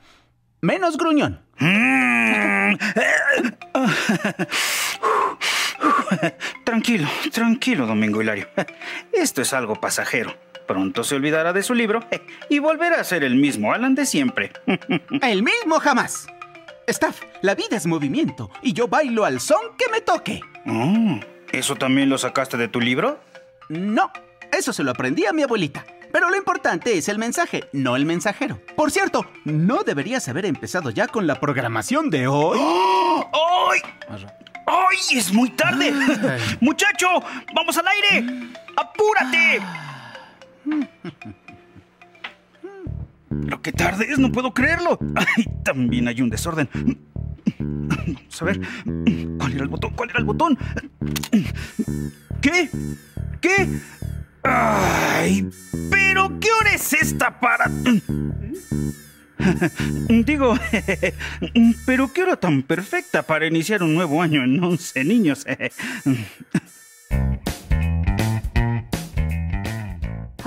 menos 0.61 0.97
gruñón. 0.97 1.41
Tranquilo, 6.63 7.07
tranquilo, 7.31 7.85
Domingo 7.85 8.21
Hilario. 8.21 8.47
Esto 9.13 9.41
es 9.41 9.53
algo 9.53 9.75
pasajero. 9.75 10.35
Pronto 10.67 11.03
se 11.03 11.15
olvidará 11.15 11.53
de 11.53 11.63
su 11.63 11.73
libro 11.73 12.05
y 12.49 12.59
volverá 12.59 12.99
a 12.99 13.03
ser 13.03 13.23
el 13.23 13.35
mismo 13.35 13.73
Alan 13.73 13.95
de 13.95 14.05
siempre. 14.05 14.51
El 15.21 15.43
mismo 15.43 15.79
jamás. 15.79 16.27
Staff, 16.87 17.21
la 17.41 17.55
vida 17.55 17.77
es 17.77 17.85
movimiento 17.85 18.49
y 18.61 18.73
yo 18.73 18.87
bailo 18.87 19.25
al 19.25 19.39
son 19.39 19.75
que 19.77 19.89
me 19.91 20.01
toque. 20.01 20.41
Oh, 20.65 21.19
¿Eso 21.51 21.75
también 21.75 22.09
lo 22.09 22.17
sacaste 22.17 22.57
de 22.57 22.67
tu 22.67 22.79
libro? 22.79 23.19
No, 23.69 24.11
eso 24.51 24.73
se 24.73 24.83
lo 24.83 24.91
aprendí 24.91 25.25
a 25.25 25.33
mi 25.33 25.43
abuelita. 25.43 25.85
Pero 26.11 26.29
lo 26.29 26.37
importante 26.37 26.97
es 26.97 27.09
el 27.09 27.17
mensaje, 27.17 27.65
no 27.73 27.95
el 27.95 28.05
mensajero. 28.05 28.59
Por 28.75 28.91
cierto, 28.91 29.25
no 29.45 29.83
deberías 29.83 30.27
haber 30.29 30.45
empezado 30.45 30.89
ya 30.89 31.07
con 31.07 31.27
la 31.27 31.39
programación 31.39 32.09
de 32.09 32.27
hoy. 32.27 32.57
¡Oh! 32.61 33.25
¡Ay! 33.71 33.81
¡Ay! 34.65 34.97
¡Es 35.17 35.33
muy 35.33 35.49
tarde! 35.51 35.93
¡Muchacho! 36.61 37.07
¡Vamos 37.53 37.77
al 37.77 37.85
aire! 37.87 38.51
¡Apúrate! 38.75 39.61
Lo 43.29 43.61
que 43.61 43.71
tarde 43.71 44.07
es, 44.09 44.17
no 44.17 44.31
puedo 44.31 44.53
creerlo. 44.53 44.97
Ay, 45.15 45.45
también 45.63 46.07
hay 46.07 46.21
un 46.21 46.29
desorden. 46.29 46.69
Vamos 47.59 48.41
a 48.41 48.45
ver. 48.45 48.61
¿Cuál 49.37 49.53
era 49.53 49.63
el 49.63 49.69
botón? 49.69 49.93
¿Cuál 49.95 50.09
era 50.09 50.19
el 50.19 50.25
botón? 50.25 50.57
¿Qué? 52.41 52.69
¿Qué? 53.41 53.67
Ay, 54.49 55.49
pero 55.89 56.39
¿qué 56.39 56.47
hora 56.51 56.73
es 56.73 56.93
esta 56.93 57.39
para...? 57.39 57.69
Digo, 60.09 60.55
pero 61.85 62.11
qué 62.11 62.23
hora 62.23 62.35
tan 62.37 62.63
perfecta 62.63 63.23
para 63.23 63.45
iniciar 63.45 63.83
un 63.83 63.93
nuevo 63.95 64.21
año 64.21 64.43
en 64.43 64.63
11 64.63 65.03
niños. 65.03 65.45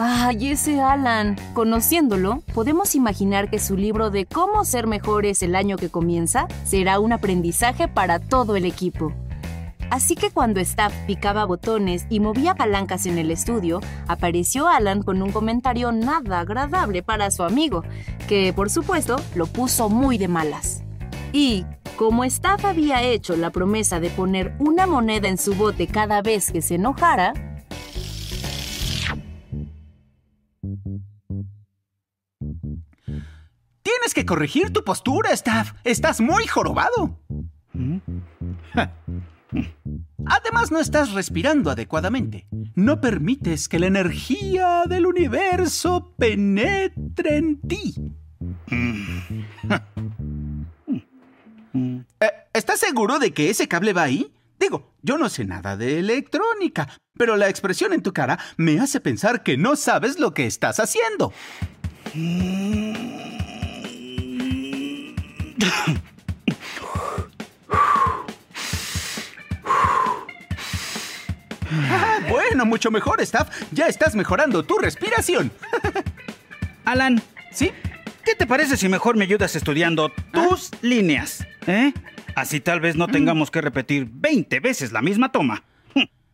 Ay, 0.03 0.53
ese 0.53 0.81
Alan. 0.81 1.37
Conociéndolo, 1.53 2.43
podemos 2.55 2.95
imaginar 2.95 3.51
que 3.51 3.59
su 3.59 3.77
libro 3.77 4.11
de 4.11 4.25
cómo 4.25 4.65
ser 4.65 4.87
mejores 4.87 5.43
el 5.43 5.55
año 5.55 5.77
que 5.77 5.91
comienza 5.91 6.49
será 6.65 7.01
un 7.01 7.13
aprendizaje 7.13 7.87
para 7.87 8.19
todo 8.19 8.57
el 8.57 8.65
equipo. 8.65 9.13
Así 9.91 10.15
que 10.15 10.31
cuando 10.31 10.61
Staff 10.61 10.95
picaba 11.07 11.45
botones 11.45 12.07
y 12.09 12.21
movía 12.21 12.55
palancas 12.55 13.07
en 13.07 13.19
el 13.19 13.31
estudio, 13.31 13.81
apareció 14.07 14.69
Alan 14.69 15.03
con 15.03 15.21
un 15.21 15.33
comentario 15.33 15.91
nada 15.93 16.41
agradable 16.41 17.03
para 17.03 17.31
su 17.31 17.43
amigo, 17.43 17.83
que 18.29 18.53
por 18.53 18.71
supuesto 18.71 19.17
lo 19.35 19.47
puso 19.47 19.89
muy 19.89 20.17
de 20.17 20.29
malas. 20.29 20.85
Y, 21.33 21.67
como 21.97 22.25
Staff 22.25 22.65
había 22.65 23.03
hecho 23.03 23.37
la 23.37 23.51
promesa 23.51 24.01
de 24.01 24.11
poner 24.11 24.55
una 24.59 24.87
moneda 24.87 25.29
en 25.29 25.39
su 25.39 25.55
bote 25.55 25.87
cada 25.87 26.23
vez 26.23 26.51
que 26.51 26.63
se 26.63 26.77
enojara, 26.77 27.35
Tienes 33.83 34.15
que 34.15 34.25
corregir 34.25 34.73
tu 34.73 34.83
postura, 34.85 35.31
Staff. 35.33 35.73
Estás 35.85 36.21
muy 36.21 36.47
jorobado. 36.47 37.19
Además, 40.27 40.71
no 40.71 40.79
estás 40.79 41.13
respirando 41.13 41.71
adecuadamente. 41.71 42.47
No 42.75 43.01
permites 43.01 43.69
que 43.69 43.79
la 43.79 43.87
energía 43.87 44.85
del 44.89 45.07
universo 45.07 46.15
penetre 46.19 47.37
en 47.37 47.61
ti. 47.61 47.95
Eh, 51.73 52.33
¿Estás 52.53 52.81
seguro 52.81 53.21
de 53.21 53.33
que 53.33 53.49
ese 53.49 53.69
cable 53.69 53.93
va 53.93 54.03
ahí? 54.03 54.35
Digo, 54.59 54.93
yo 55.03 55.19
no 55.19 55.29
sé 55.29 55.45
nada 55.45 55.77
de 55.77 56.01
electrónica, 56.01 56.89
pero 57.17 57.37
la 57.37 57.49
expresión 57.49 57.93
en 57.93 58.03
tu 58.03 58.13
cara 58.13 58.41
me 58.57 58.81
hace 58.81 59.01
pensar 59.01 59.45
que 59.45 59.57
no 59.57 59.77
sabes 59.77 60.19
lo 60.19 60.35
que 60.35 60.47
estás 60.47 60.81
haciendo. 60.81 61.33
Ah, 71.73 72.19
bueno, 72.29 72.65
mucho 72.65 72.91
mejor, 72.91 73.21
Staff. 73.21 73.49
Ya 73.73 73.87
estás 73.87 74.15
mejorando 74.15 74.63
tu 74.63 74.79
respiración. 74.79 75.53
Alan, 76.85 77.23
¿Sí? 77.53 77.73
¿qué 78.25 78.35
te 78.35 78.47
parece 78.47 78.77
si 78.77 78.89
mejor 78.89 79.17
me 79.17 79.25
ayudas 79.25 79.55
estudiando 79.57 80.11
tus 80.33 80.71
líneas? 80.83 81.47
¿Eh? 81.67 81.93
Así 82.35 82.61
tal 82.61 82.81
vez 82.81 82.97
no 82.97 83.09
tengamos 83.09 83.51
que 83.51 83.61
repetir 83.61 84.09
20 84.11 84.61
veces 84.61 84.93
la 84.93 85.03
misma 85.03 85.33
toma. 85.33 85.65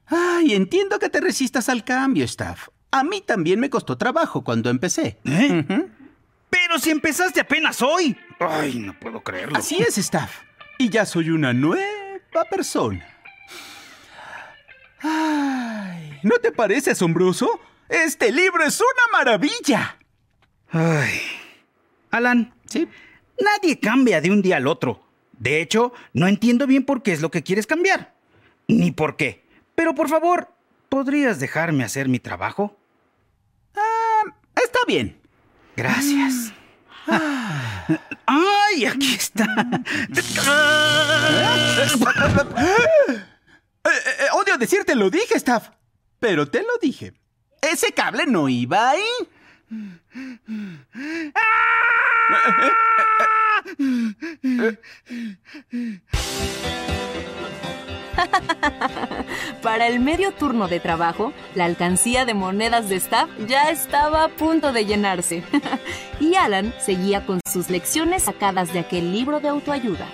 Ay, 0.07 0.55
entiendo 0.55 0.99
que 0.99 1.09
te 1.09 1.21
resistas 1.21 1.69
al 1.69 1.85
cambio, 1.85 2.25
Staff. 2.25 2.69
A 2.93 3.03
mí 3.03 3.21
también 3.21 3.59
me 3.59 3.71
costó 3.71 3.99
trabajo 3.99 4.45
cuando 4.45 4.71
empecé. 4.71 5.19
¿Eh? 5.25 5.65
Pero 6.49 6.79
si 6.79 6.91
empezaste 6.91 7.41
apenas 7.41 7.83
hoy. 7.83 8.17
Ay, 8.39 8.79
no 8.79 8.99
puedo 8.99 9.21
creerlo. 9.23 9.59
Así 9.59 9.79
es, 9.83 9.99
Staff. 9.99 10.43
Y 10.79 10.91
ya 10.91 11.05
soy 11.07 11.31
una 11.31 11.53
nueva 11.53 12.45
persona. 12.49 13.05
Ay, 15.01 16.19
¿no 16.23 16.37
te 16.39 16.53
parece 16.53 16.93
asombroso? 16.93 17.49
Este 17.89 18.33
libro 18.33 18.65
es 18.65 18.81
una 18.81 19.19
maravilla. 19.19 19.99
Ay. 20.71 21.21
Alan, 22.11 22.55
Sí. 22.67 22.89
nadie 23.41 23.79
cambia 23.79 24.21
de 24.21 24.31
un 24.31 24.43
día 24.43 24.57
al 24.57 24.67
otro. 24.67 25.03
De 25.39 25.61
hecho, 25.61 25.93
no 26.15 26.27
entiendo 26.29 26.67
bien 26.67 26.85
por 26.85 27.03
qué 27.03 27.13
es 27.13 27.21
lo 27.21 27.31
que 27.31 27.43
quieres 27.43 27.67
cambiar. 27.67 28.15
Ni 28.69 28.91
por 28.91 29.17
qué. 29.17 29.45
Pero 29.75 29.95
por 29.95 30.09
favor, 30.09 30.49
¿podrías 30.89 31.39
dejarme 31.39 31.85
hacer 31.85 32.09
mi 32.09 32.19
trabajo? 32.19 32.77
Ah, 33.77 34.23
está 34.57 34.79
bien. 34.87 35.21
Gracias. 35.77 36.53
¡Ay, 38.27 38.87
aquí 38.87 39.15
está! 39.15 39.47
Eh, 43.87 43.91
eh, 44.21 44.27
odio 44.33 44.59
decirte 44.59 44.97
lo 44.97 45.11
dije, 45.11 45.37
Staff. 45.37 45.69
Pero 46.19 46.49
te 46.49 46.63
lo 46.63 46.79
dije. 46.81 47.13
Ese 47.63 47.93
cable 47.93 48.27
no 48.27 48.49
iba 48.49 48.91
ahí. 48.91 49.05
para 59.63 59.87
el 59.89 60.01
medio 60.01 60.33
turno 60.33 60.69
de 60.69 60.81
trabajo, 60.81 61.33
la 61.55 61.67
alcancía 61.67 62.25
de 62.25 62.33
monedas 62.35 62.89
de 62.89 62.97
Staff 62.97 63.29
ya 63.47 63.71
estaba 63.71 64.25
a 64.25 64.29
punto 64.29 64.73
de 64.73 64.87
llenarse. 64.87 65.45
y 66.21 66.35
Alan 66.35 66.75
seguía 66.79 67.25
con 67.27 67.41
sus 67.51 67.71
lecciones 67.71 68.25
sacadas 68.25 68.73
de 68.73 68.81
aquel 68.81 69.13
libro 69.13 69.41
de 69.41 69.49
autoayuda. 69.49 70.07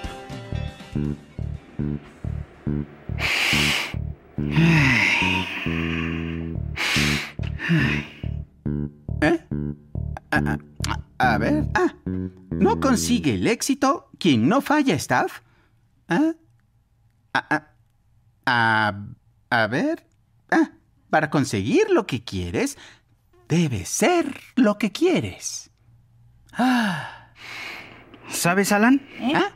¿Eh? 9.21 9.39
A, 10.31 10.39
a- 10.39 10.59
a 11.19 11.39
ver. 11.39 11.67
Ah, 11.75 11.95
¿no 12.51 12.81
consigue 12.81 13.35
el 13.35 13.47
éxito 13.47 14.11
quien 14.19 14.49
no 14.49 14.61
falla, 14.61 14.95
Staff? 14.95 15.41
¿Ah? 16.09 16.33
A, 17.35 17.39
a- 17.55 17.69
a- 18.47 19.07
a 19.51 19.67
ver. 19.69 20.07
Ah, 20.51 20.73
para 21.11 21.31
conseguir 21.31 21.91
lo 21.91 22.07
que 22.07 22.25
quieres, 22.25 22.77
debe 23.49 23.85
ser 23.85 24.41
lo 24.57 24.79
que 24.79 24.91
quieres. 24.91 25.71
Ah. 26.53 27.29
¿Sabes, 28.29 28.73
Alan? 28.73 29.07
¿Ah? 29.35 29.53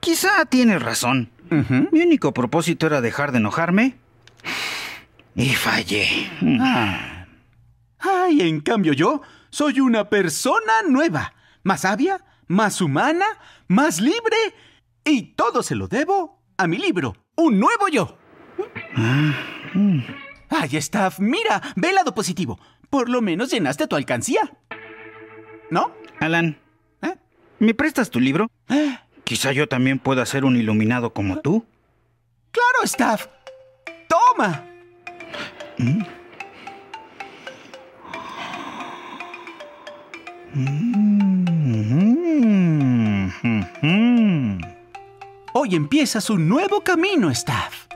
Quizá 0.00 0.44
tienes 0.46 0.82
razón. 0.82 1.30
Mi 1.50 2.02
único 2.02 2.34
propósito 2.34 2.86
era 2.86 3.00
dejar 3.00 3.32
de 3.32 3.38
enojarme. 3.38 3.96
Y 5.34 5.50
fallé. 5.50 6.30
Ah. 6.60 7.26
Ay, 7.98 8.42
en 8.42 8.60
cambio 8.60 8.92
yo 8.92 9.22
soy 9.50 9.80
una 9.80 10.08
persona 10.08 10.82
nueva, 10.88 11.34
más 11.62 11.80
sabia, 11.82 12.24
más 12.46 12.80
humana, 12.80 13.24
más 13.66 14.00
libre, 14.00 14.36
y 15.04 15.34
todo 15.34 15.62
se 15.62 15.74
lo 15.74 15.88
debo 15.88 16.42
a 16.56 16.66
mi 16.66 16.78
libro, 16.78 17.16
Un 17.36 17.58
Nuevo 17.58 17.88
Yo. 17.88 18.18
Ay, 20.50 20.76
Staff, 20.76 21.18
mira, 21.18 21.62
ve 21.76 21.90
el 21.90 21.94
lado 21.94 22.14
positivo. 22.14 22.58
Por 22.90 23.08
lo 23.08 23.20
menos 23.20 23.50
llenaste 23.50 23.86
tu 23.86 23.96
alcancía. 23.96 24.40
¿No? 25.70 25.92
Alan, 26.20 26.58
¿Eh? 27.02 27.14
¿me 27.58 27.74
prestas 27.74 28.10
tu 28.10 28.18
libro? 28.20 28.50
Quizá 29.28 29.52
yo 29.52 29.68
también 29.68 29.98
pueda 29.98 30.24
ser 30.24 30.46
un 30.46 30.56
iluminado 30.56 31.12
como 31.12 31.40
tú. 31.40 31.66
Claro, 32.50 32.84
Staff. 32.84 33.26
Toma. 34.08 34.64
Mm. 35.76 36.02
Mm. 43.82 44.60
Hoy 45.52 45.74
empiezas 45.74 46.30
un 46.30 46.48
nuevo 46.48 46.80
camino, 46.80 47.28
Staff. 47.30 47.86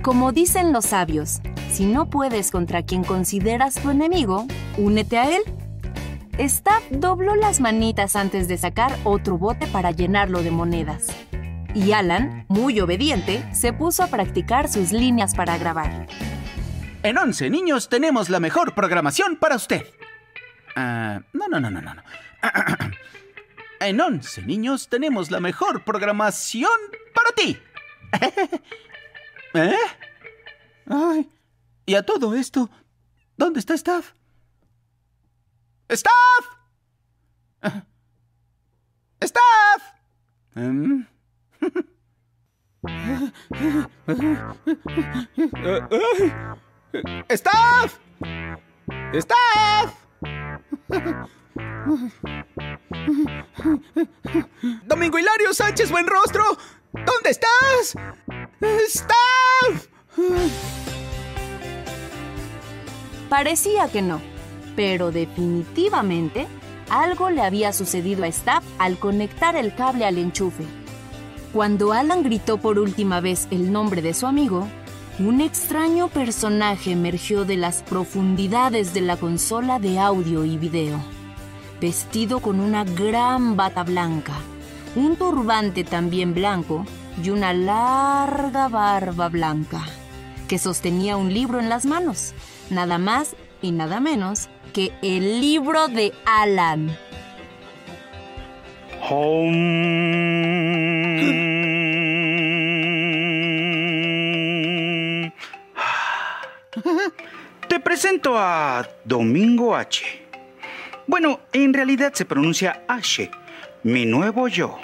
Como 0.00 0.32
dicen 0.32 0.72
los 0.72 0.86
sabios, 0.86 1.42
si 1.78 1.86
no 1.86 2.10
puedes 2.10 2.50
contra 2.50 2.82
quien 2.82 3.04
consideras 3.04 3.76
tu 3.76 3.90
enemigo, 3.90 4.48
únete 4.78 5.16
a 5.16 5.30
él. 5.30 5.42
Staff 6.36 6.82
dobló 6.90 7.36
las 7.36 7.60
manitas 7.60 8.16
antes 8.16 8.48
de 8.48 8.58
sacar 8.58 8.98
otro 9.04 9.38
bote 9.38 9.68
para 9.68 9.92
llenarlo 9.92 10.42
de 10.42 10.50
monedas. 10.50 11.06
Y 11.76 11.92
Alan, 11.92 12.46
muy 12.48 12.80
obediente, 12.80 13.44
se 13.54 13.72
puso 13.72 14.02
a 14.02 14.08
practicar 14.08 14.68
sus 14.68 14.90
líneas 14.90 15.36
para 15.36 15.56
grabar. 15.56 16.08
En 17.04 17.16
11 17.16 17.48
niños 17.48 17.88
tenemos 17.88 18.28
la 18.28 18.40
mejor 18.40 18.74
programación 18.74 19.36
para 19.36 19.54
usted. 19.54 19.86
No, 20.74 21.46
no, 21.48 21.60
no, 21.60 21.70
no, 21.70 21.80
no. 21.80 21.94
no. 21.94 22.02
en 23.80 24.00
11 24.00 24.42
niños 24.42 24.88
tenemos 24.88 25.30
la 25.30 25.38
mejor 25.38 25.84
programación 25.84 26.72
para 27.14 27.30
ti. 27.36 27.56
¿Eh? 29.54 29.76
Ay, 30.90 31.28
y 31.88 31.94
a 31.94 32.02
todo 32.02 32.34
esto, 32.34 32.68
¿dónde 33.38 33.60
está 33.60 33.72
Staff? 33.72 34.12
¡Staff! 35.88 36.44
¡Staff! 39.22 39.82
¿Mm? 40.54 41.06
¡Staff! 47.30 47.98
¡Staff! 49.14 49.94
Domingo 54.84 55.18
Hilario 55.18 55.54
Sánchez 55.54 55.90
Buenrostro, 55.90 56.44
¿dónde 56.92 57.30
estás? 57.30 57.94
¡Staff! 58.88 59.88
Parecía 63.28 63.88
que 63.88 64.02
no, 64.02 64.20
pero 64.74 65.10
definitivamente 65.10 66.46
algo 66.88 67.28
le 67.30 67.42
había 67.42 67.72
sucedido 67.72 68.24
a 68.24 68.28
Staff 68.28 68.64
al 68.78 68.98
conectar 68.98 69.54
el 69.56 69.74
cable 69.74 70.06
al 70.06 70.18
enchufe. 70.18 70.64
Cuando 71.52 71.92
Alan 71.92 72.22
gritó 72.22 72.58
por 72.58 72.78
última 72.78 73.20
vez 73.20 73.48
el 73.50 73.72
nombre 73.72 74.02
de 74.02 74.14
su 74.14 74.26
amigo, 74.26 74.66
un 75.18 75.40
extraño 75.40 76.08
personaje 76.08 76.92
emergió 76.92 77.44
de 77.44 77.56
las 77.56 77.82
profundidades 77.82 78.94
de 78.94 79.00
la 79.00 79.16
consola 79.16 79.78
de 79.78 79.98
audio 79.98 80.44
y 80.44 80.56
video, 80.56 80.98
vestido 81.80 82.40
con 82.40 82.60
una 82.60 82.84
gran 82.84 83.56
bata 83.56 83.82
blanca, 83.82 84.34
un 84.94 85.16
turbante 85.16 85.84
también 85.84 86.34
blanco 86.34 86.86
y 87.22 87.30
una 87.30 87.52
larga 87.52 88.68
barba 88.68 89.28
blanca, 89.28 89.82
que 90.46 90.58
sostenía 90.58 91.16
un 91.16 91.34
libro 91.34 91.58
en 91.58 91.68
las 91.68 91.84
manos, 91.84 92.32
nada 92.70 92.98
más 92.98 93.34
y 93.62 93.72
nada 93.72 94.00
menos 94.00 94.48
que 94.72 94.92
el 95.02 95.40
libro 95.40 95.88
de 95.88 96.12
Alan. 96.24 96.96
Te 107.68 107.80
presento 107.80 108.36
a 108.36 108.86
Domingo 109.04 109.74
H. 109.74 110.04
Bueno, 111.06 111.40
en 111.52 111.72
realidad 111.72 112.12
se 112.12 112.24
pronuncia 112.24 112.84
H, 112.86 113.30
mi 113.82 114.04
nuevo 114.04 114.48
yo. 114.48 114.78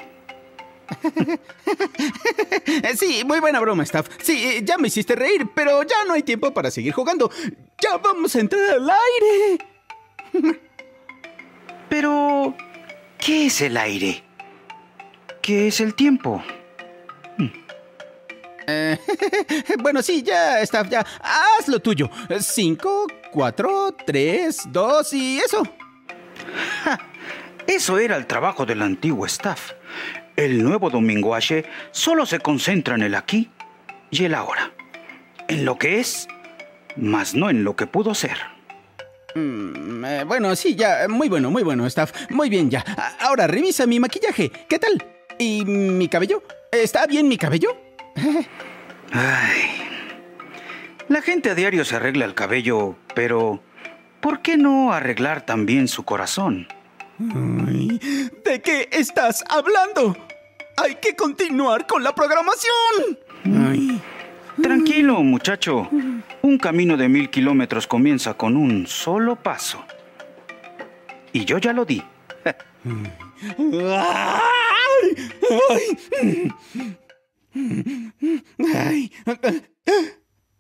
sí, 2.97 3.23
muy 3.25 3.41
buena 3.41 3.61
broma, 3.61 3.83
Staff. 3.83 4.09
Sí, 4.23 4.61
ya 4.63 4.79
me 4.79 4.89
hiciste 4.89 5.15
reír, 5.15 5.49
pero 5.55 5.83
ya 5.83 6.05
no 6.07 6.15
hay 6.15 6.23
tiempo 6.23 6.53
para 6.53 6.71
seguir 6.71 6.93
jugando. 6.93 7.31
Ya 7.81 7.97
vamos 7.99 8.35
a 8.37 8.41
entrar 8.41 8.63
al 8.71 8.91
aire. 8.91 9.59
Pero, 11.89 12.55
¿qué 13.19 13.47
es 13.47 13.61
el 13.61 13.77
aire? 13.77 14.23
¿Qué 15.43 15.69
es 15.69 15.81
el 15.81 15.95
tiempo? 15.95 16.43
Eh, 18.67 18.99
bueno, 19.83 20.01
sí, 20.01 20.23
ya, 20.23 20.59
Staff, 20.61 20.89
ya. 20.89 21.05
Haz 21.21 21.69
lo 21.69 21.81
tuyo. 21.81 22.09
Cinco, 22.41 23.07
cuatro, 23.31 23.95
tres, 24.07 24.63
dos 24.71 25.13
y 25.13 25.39
eso. 25.39 25.63
eso 27.67 27.99
era 27.99 28.17
el 28.17 28.27
trabajo 28.27 28.65
del 28.65 28.81
antiguo 28.81 29.27
staff. 29.27 29.73
El 30.35 30.65
nuevo 30.65 30.89
Domingo 30.89 31.35
H 31.35 31.63
solo 31.91 32.25
se 32.25 32.41
concentra 32.41 32.95
en 32.95 33.03
el 33.03 33.15
aquí 33.15 33.51
y 34.11 34.25
el 34.25 34.35
ahora. 34.35 34.73
En 35.47 35.67
lo 35.67 35.77
que 35.77 36.01
es, 36.01 36.27
más 36.97 37.35
no 37.35 37.51
en 37.51 37.65
lo 37.65 37.77
que 37.77 37.87
pudo 37.87 38.15
ser. 38.15 38.39
Mm, 39.35 40.05
eh, 40.05 40.25
bueno, 40.25 40.55
sí, 40.55 40.77
ya. 40.77 41.07
Muy 41.09 41.29
bueno, 41.29 41.51
muy 41.51 41.63
bueno, 41.63 41.87
Staff. 41.87 42.13
Muy 42.31 42.49
bien, 42.49 42.71
ya. 42.71 42.85
Ahora 43.21 43.47
revisa 43.47 43.87
mi 43.87 43.99
maquillaje. 43.99 44.51
¿Qué 44.69 44.79
tal? 44.79 45.05
¿Y 45.39 45.65
mi 45.65 46.09
cabello? 46.09 46.43
¿Está 46.71 47.07
bien 47.07 47.29
mi 47.29 47.37
cabello? 47.37 47.77
Ay. 49.13 49.83
La 51.09 51.21
gente 51.21 51.51
a 51.51 51.55
diario 51.55 51.85
se 51.85 51.97
arregla 51.97 52.25
el 52.25 52.35
cabello, 52.35 52.97
pero 53.15 53.61
¿por 54.21 54.41
qué 54.41 54.57
no 54.57 54.93
arreglar 54.93 55.45
también 55.45 55.89
su 55.89 56.05
corazón? 56.05 56.67
Ay, 57.21 58.01
¿De 58.45 58.61
qué 58.63 58.89
estás 58.91 59.45
hablando? 59.49 60.17
Hay 60.77 60.97
que 60.97 61.15
continuar 61.15 61.87
con 61.87 62.03
la 62.03 62.15
programación. 62.15 63.19
Ay. 63.45 64.01
Tranquilo, 64.85 65.23
muchacho. 65.23 65.89
Un 66.43 66.59
camino 66.59 66.99
de 66.99 67.09
mil 67.09 67.31
kilómetros 67.31 67.87
comienza 67.87 68.35
con 68.35 68.55
un 68.55 68.87
solo 68.87 69.35
paso. 69.35 69.83
Y 71.33 71.47
yo 71.47 71.57
ya 71.57 71.73
lo 71.73 71.87
di. 71.87 72.03
Ay. 78.75 79.11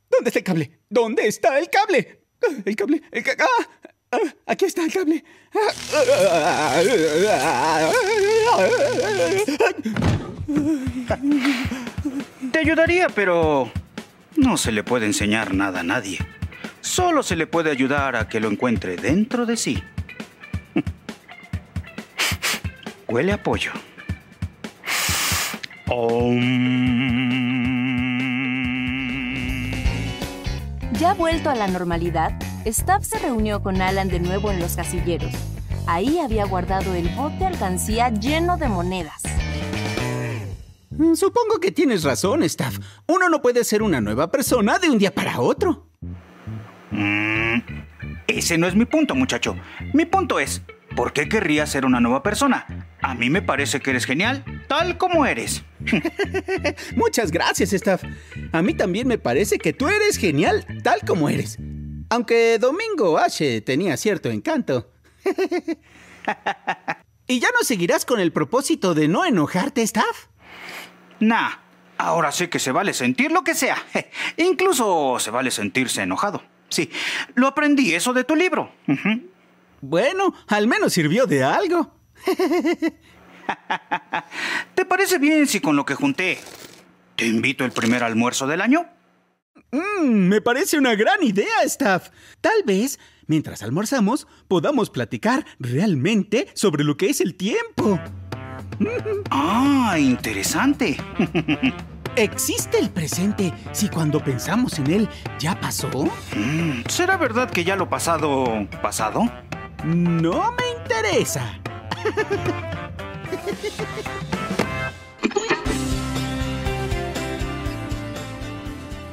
¿Dónde 0.08 0.30
está 0.30 0.38
el 0.38 0.44
cable? 0.44 0.80
¿Dónde 0.88 1.28
está 1.28 1.58
el 1.58 1.68
cable? 1.68 2.22
El 2.64 2.76
cable. 2.76 3.02
El 3.10 3.22
ca 3.22 3.36
ah, 3.40 3.68
ah, 4.12 4.18
aquí 4.46 4.64
está 4.64 4.86
el 4.86 4.92
cable. 4.92 5.22
Te 12.52 12.58
ayudaría, 12.58 13.10
pero 13.10 13.70
no 14.36 14.56
se 14.56 14.72
le 14.72 14.82
puede 14.82 15.06
enseñar 15.06 15.54
nada 15.54 15.80
a 15.80 15.84
nadie. 15.84 16.18
Solo 16.80 17.22
se 17.22 17.36
le 17.36 17.46
puede 17.46 17.70
ayudar 17.70 18.16
a 18.16 18.28
que 18.28 18.40
lo 18.40 18.50
encuentre 18.50 18.96
dentro 18.96 19.46
de 19.46 19.56
sí. 19.56 19.82
Huele 23.08 23.32
a 23.32 23.42
pollo. 23.42 23.72
Ya 30.98 31.14
vuelto 31.14 31.50
a 31.50 31.54
la 31.54 31.68
normalidad, 31.68 32.32
Staff 32.64 33.04
se 33.04 33.18
reunió 33.18 33.62
con 33.62 33.82
Alan 33.82 34.08
de 34.08 34.20
nuevo 34.20 34.50
en 34.50 34.60
los 34.60 34.76
casilleros. 34.76 35.32
Ahí 35.86 36.18
había 36.18 36.46
guardado 36.46 36.94
el 36.94 37.08
bote 37.10 37.44
alcancía 37.44 38.08
lleno 38.08 38.56
de 38.56 38.68
monedas. 38.68 39.33
Supongo 41.14 41.60
que 41.60 41.72
tienes 41.72 42.04
razón, 42.04 42.42
Staff. 42.42 42.78
Uno 43.06 43.28
no 43.28 43.42
puede 43.42 43.64
ser 43.64 43.82
una 43.82 44.00
nueva 44.00 44.30
persona 44.30 44.78
de 44.78 44.90
un 44.90 44.98
día 44.98 45.14
para 45.14 45.40
otro. 45.40 45.88
Mm, 46.90 47.58
ese 48.26 48.58
no 48.58 48.66
es 48.66 48.74
mi 48.74 48.84
punto, 48.84 49.14
muchacho. 49.14 49.56
Mi 49.92 50.04
punto 50.04 50.38
es, 50.38 50.62
¿por 50.94 51.12
qué 51.12 51.28
querrías 51.28 51.70
ser 51.70 51.84
una 51.84 52.00
nueva 52.00 52.22
persona? 52.22 52.88
A 53.02 53.14
mí 53.14 53.28
me 53.28 53.42
parece 53.42 53.80
que 53.80 53.90
eres 53.90 54.04
genial, 54.04 54.44
tal 54.68 54.96
como 54.96 55.26
eres. 55.26 55.64
Muchas 56.96 57.32
gracias, 57.32 57.72
Staff. 57.72 58.04
A 58.52 58.62
mí 58.62 58.74
también 58.74 59.08
me 59.08 59.18
parece 59.18 59.58
que 59.58 59.72
tú 59.72 59.88
eres 59.88 60.16
genial, 60.16 60.64
tal 60.82 61.00
como 61.06 61.28
eres. 61.28 61.58
Aunque 62.10 62.58
Domingo 62.58 63.18
H 63.18 63.60
tenía 63.62 63.96
cierto 63.96 64.30
encanto. 64.30 64.90
¿Y 67.26 67.40
ya 67.40 67.48
no 67.58 67.64
seguirás 67.64 68.04
con 68.04 68.20
el 68.20 68.32
propósito 68.32 68.94
de 68.94 69.08
no 69.08 69.24
enojarte, 69.24 69.82
Staff? 69.82 70.26
Nah, 71.20 71.50
ahora 71.98 72.32
sé 72.32 72.48
que 72.48 72.58
se 72.58 72.72
vale 72.72 72.92
sentir 72.92 73.32
lo 73.32 73.44
que 73.44 73.54
sea. 73.54 73.76
Incluso 74.36 75.18
se 75.18 75.30
vale 75.30 75.50
sentirse 75.50 76.02
enojado. 76.02 76.42
Sí, 76.68 76.90
lo 77.34 77.46
aprendí 77.46 77.94
eso 77.94 78.12
de 78.12 78.24
tu 78.24 78.34
libro. 78.34 78.72
Bueno, 79.80 80.34
al 80.48 80.66
menos 80.66 80.92
sirvió 80.92 81.26
de 81.26 81.44
algo. 81.44 81.94
¿Te 84.74 84.84
parece 84.84 85.18
bien 85.18 85.46
si 85.46 85.60
con 85.60 85.76
lo 85.76 85.84
que 85.84 85.94
junté 85.94 86.38
te 87.16 87.26
invito 87.26 87.64
el 87.64 87.72
primer 87.72 88.02
almuerzo 88.02 88.46
del 88.46 88.60
año? 88.60 88.86
Mm, 89.70 90.28
me 90.28 90.40
parece 90.40 90.78
una 90.78 90.94
gran 90.94 91.22
idea, 91.22 91.62
Staff. 91.64 92.10
Tal 92.40 92.62
vez, 92.64 92.98
mientras 93.26 93.62
almorzamos, 93.62 94.26
podamos 94.48 94.90
platicar 94.90 95.44
realmente 95.58 96.48
sobre 96.54 96.84
lo 96.84 96.96
que 96.96 97.10
es 97.10 97.20
el 97.20 97.34
tiempo. 97.34 98.00
Ah, 99.30 99.96
interesante. 99.98 100.96
¿Existe 102.16 102.78
el 102.78 102.90
presente 102.90 103.52
si 103.72 103.88
cuando 103.88 104.20
pensamos 104.20 104.78
en 104.78 104.90
él 104.90 105.08
ya 105.38 105.58
pasó? 105.60 105.88
Mm, 106.36 106.82
¿Será 106.88 107.16
verdad 107.16 107.50
que 107.50 107.64
ya 107.64 107.74
lo 107.76 107.88
pasado 107.88 108.66
pasado? 108.82 109.24
No 109.84 110.52
me 110.52 110.62
interesa. 110.80 111.58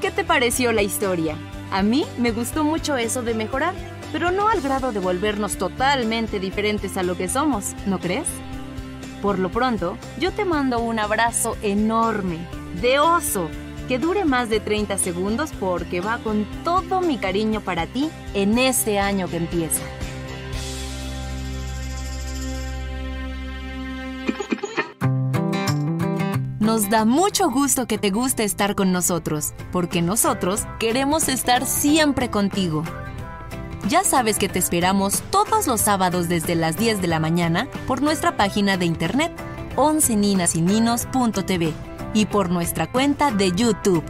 ¿Qué 0.01 0.11
te 0.11 0.23
pareció 0.23 0.71
la 0.71 0.81
historia? 0.83 1.35
A 1.71 1.83
mí 1.83 2.05
me 2.17 2.31
gustó 2.31 2.63
mucho 2.63 2.97
eso 2.97 3.23
de 3.23 3.33
mejorar, 3.33 3.73
pero 4.11 4.31
no 4.31 4.47
al 4.49 4.61
grado 4.61 4.91
de 4.91 4.99
volvernos 4.99 5.57
totalmente 5.57 6.39
diferentes 6.39 6.97
a 6.97 7.03
lo 7.03 7.17
que 7.17 7.29
somos, 7.29 7.75
¿no 7.85 7.99
crees? 7.99 8.27
Por 9.21 9.37
lo 9.37 9.49
pronto, 9.49 9.97
yo 10.19 10.31
te 10.31 10.45
mando 10.45 10.79
un 10.79 10.97
abrazo 10.97 11.55
enorme, 11.61 12.39
de 12.81 12.99
oso, 12.99 13.49
que 13.87 13.99
dure 13.99 14.25
más 14.25 14.49
de 14.49 14.59
30 14.59 14.97
segundos 14.97 15.51
porque 15.59 16.01
va 16.01 16.17
con 16.17 16.45
todo 16.63 17.01
mi 17.01 17.17
cariño 17.17 17.61
para 17.61 17.85
ti 17.85 18.09
en 18.33 18.57
este 18.57 18.99
año 18.99 19.27
que 19.27 19.37
empieza. 19.37 19.81
Nos 26.59 26.89
da 26.89 27.05
mucho 27.05 27.49
gusto 27.49 27.85
que 27.85 27.97
te 27.97 28.11
guste 28.11 28.43
estar 28.43 28.75
con 28.75 28.93
nosotros, 28.93 29.53
porque 29.71 30.01
nosotros 30.01 30.61
queremos 30.79 31.27
estar 31.27 31.65
siempre 31.65 32.31
contigo. 32.31 32.83
Ya 33.87 34.03
sabes 34.03 34.37
que 34.37 34.47
te 34.47 34.59
esperamos 34.59 35.23
todos 35.31 35.67
los 35.67 35.81
sábados 35.81 36.29
desde 36.29 36.55
las 36.55 36.77
10 36.77 37.01
de 37.01 37.07
la 37.07 37.19
mañana 37.19 37.67
por 37.87 38.01
nuestra 38.01 38.37
página 38.37 38.77
de 38.77 38.85
internet 38.85 39.31
11ninasyninos.tv 39.75 41.73
y 42.13 42.25
por 42.25 42.49
nuestra 42.49 42.91
cuenta 42.91 43.31
de 43.31 43.51
YouTube. 43.51 44.03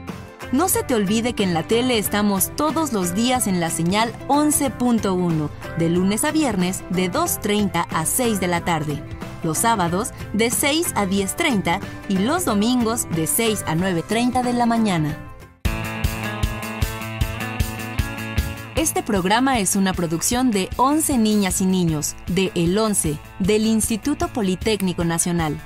No 0.50 0.68
se 0.68 0.82
te 0.82 0.94
olvide 0.94 1.32
que 1.32 1.44
en 1.44 1.54
la 1.54 1.62
tele 1.62 1.98
estamos 1.98 2.50
todos 2.56 2.92
los 2.92 3.14
días 3.14 3.46
en 3.46 3.60
la 3.60 3.70
señal 3.70 4.12
11.1, 4.28 5.48
de 5.78 5.88
lunes 5.88 6.24
a 6.24 6.32
viernes 6.32 6.82
de 6.90 7.10
2.30 7.10 7.86
a 7.88 8.04
6 8.04 8.38
de 8.38 8.48
la 8.48 8.62
tarde, 8.62 9.02
los 9.44 9.58
sábados 9.58 10.12
de 10.32 10.50
6 10.50 10.92
a 10.94 11.06
10.30 11.06 11.80
y 12.08 12.18
los 12.18 12.44
domingos 12.44 13.08
de 13.10 13.26
6 13.26 13.64
a 13.66 13.74
9.30 13.74 14.42
de 14.42 14.52
la 14.52 14.66
mañana. 14.66 15.16
Este 18.74 19.02
programa 19.02 19.60
es 19.60 19.76
una 19.76 19.92
producción 19.92 20.50
de 20.50 20.68
11 20.76 21.18
niñas 21.18 21.60
y 21.60 21.66
niños, 21.66 22.16
de 22.26 22.50
El 22.54 22.76
11, 22.76 23.18
del 23.38 23.66
Instituto 23.66 24.28
Politécnico 24.28 25.04
Nacional. 25.04 25.60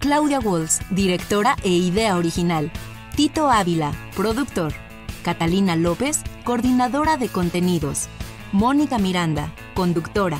Claudia 0.00 0.40
Walls, 0.40 0.80
directora 0.90 1.56
e 1.62 1.70
idea 1.70 2.16
original. 2.16 2.70
Tito 3.16 3.50
Ávila, 3.50 3.92
productor. 4.14 4.74
Catalina 5.22 5.76
López, 5.76 6.22
coordinadora 6.44 7.16
de 7.16 7.28
contenidos. 7.28 8.08
Mónica 8.52 8.98
Miranda, 8.98 9.52
conductora. 9.74 10.38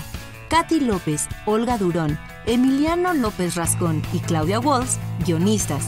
Katy 0.49 0.81
López, 0.81 1.29
Olga 1.47 1.79
Durón, 1.79 2.19
Emiliano 2.49 3.13
López 3.13 3.57
Rascón 3.57 4.01
y 4.15 4.21
Claudia 4.21 4.59
Walls, 4.59 4.99
guionistas. 5.27 5.85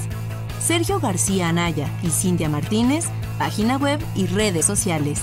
Sergio 0.61 1.01
García 1.01 1.49
Anaya 1.49 1.89
y 2.03 2.11
Cintia 2.11 2.51
Martínez, 2.51 3.07
página 3.39 3.79
web 3.79 3.99
y 4.15 4.27
redes 4.27 4.67
sociales. 4.67 5.23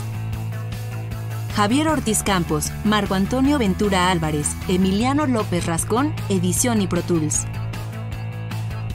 Javier 1.56 1.90
Ortiz 1.90 2.24
Campos, 2.24 2.72
Marco 2.86 3.14
Antonio 3.14 3.60
Ventura 3.60 4.10
Álvarez, 4.10 4.48
Emiliano 4.68 5.28
López 5.28 5.68
Rascón, 5.68 6.12
edición 6.28 6.82
y 6.82 6.88
Pro 6.88 7.04
Tools. 7.04 7.46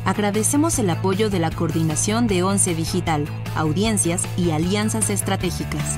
Agradecemos 0.04 0.80
el 0.80 0.90
apoyo 0.90 1.30
de 1.30 1.38
la 1.38 1.52
Coordinación 1.52 2.26
de 2.26 2.42
ONCE 2.42 2.74
Digital, 2.74 3.24
Audiencias 3.54 4.24
y 4.36 4.50
Alianzas 4.50 5.10
Estratégicas. 5.10 5.96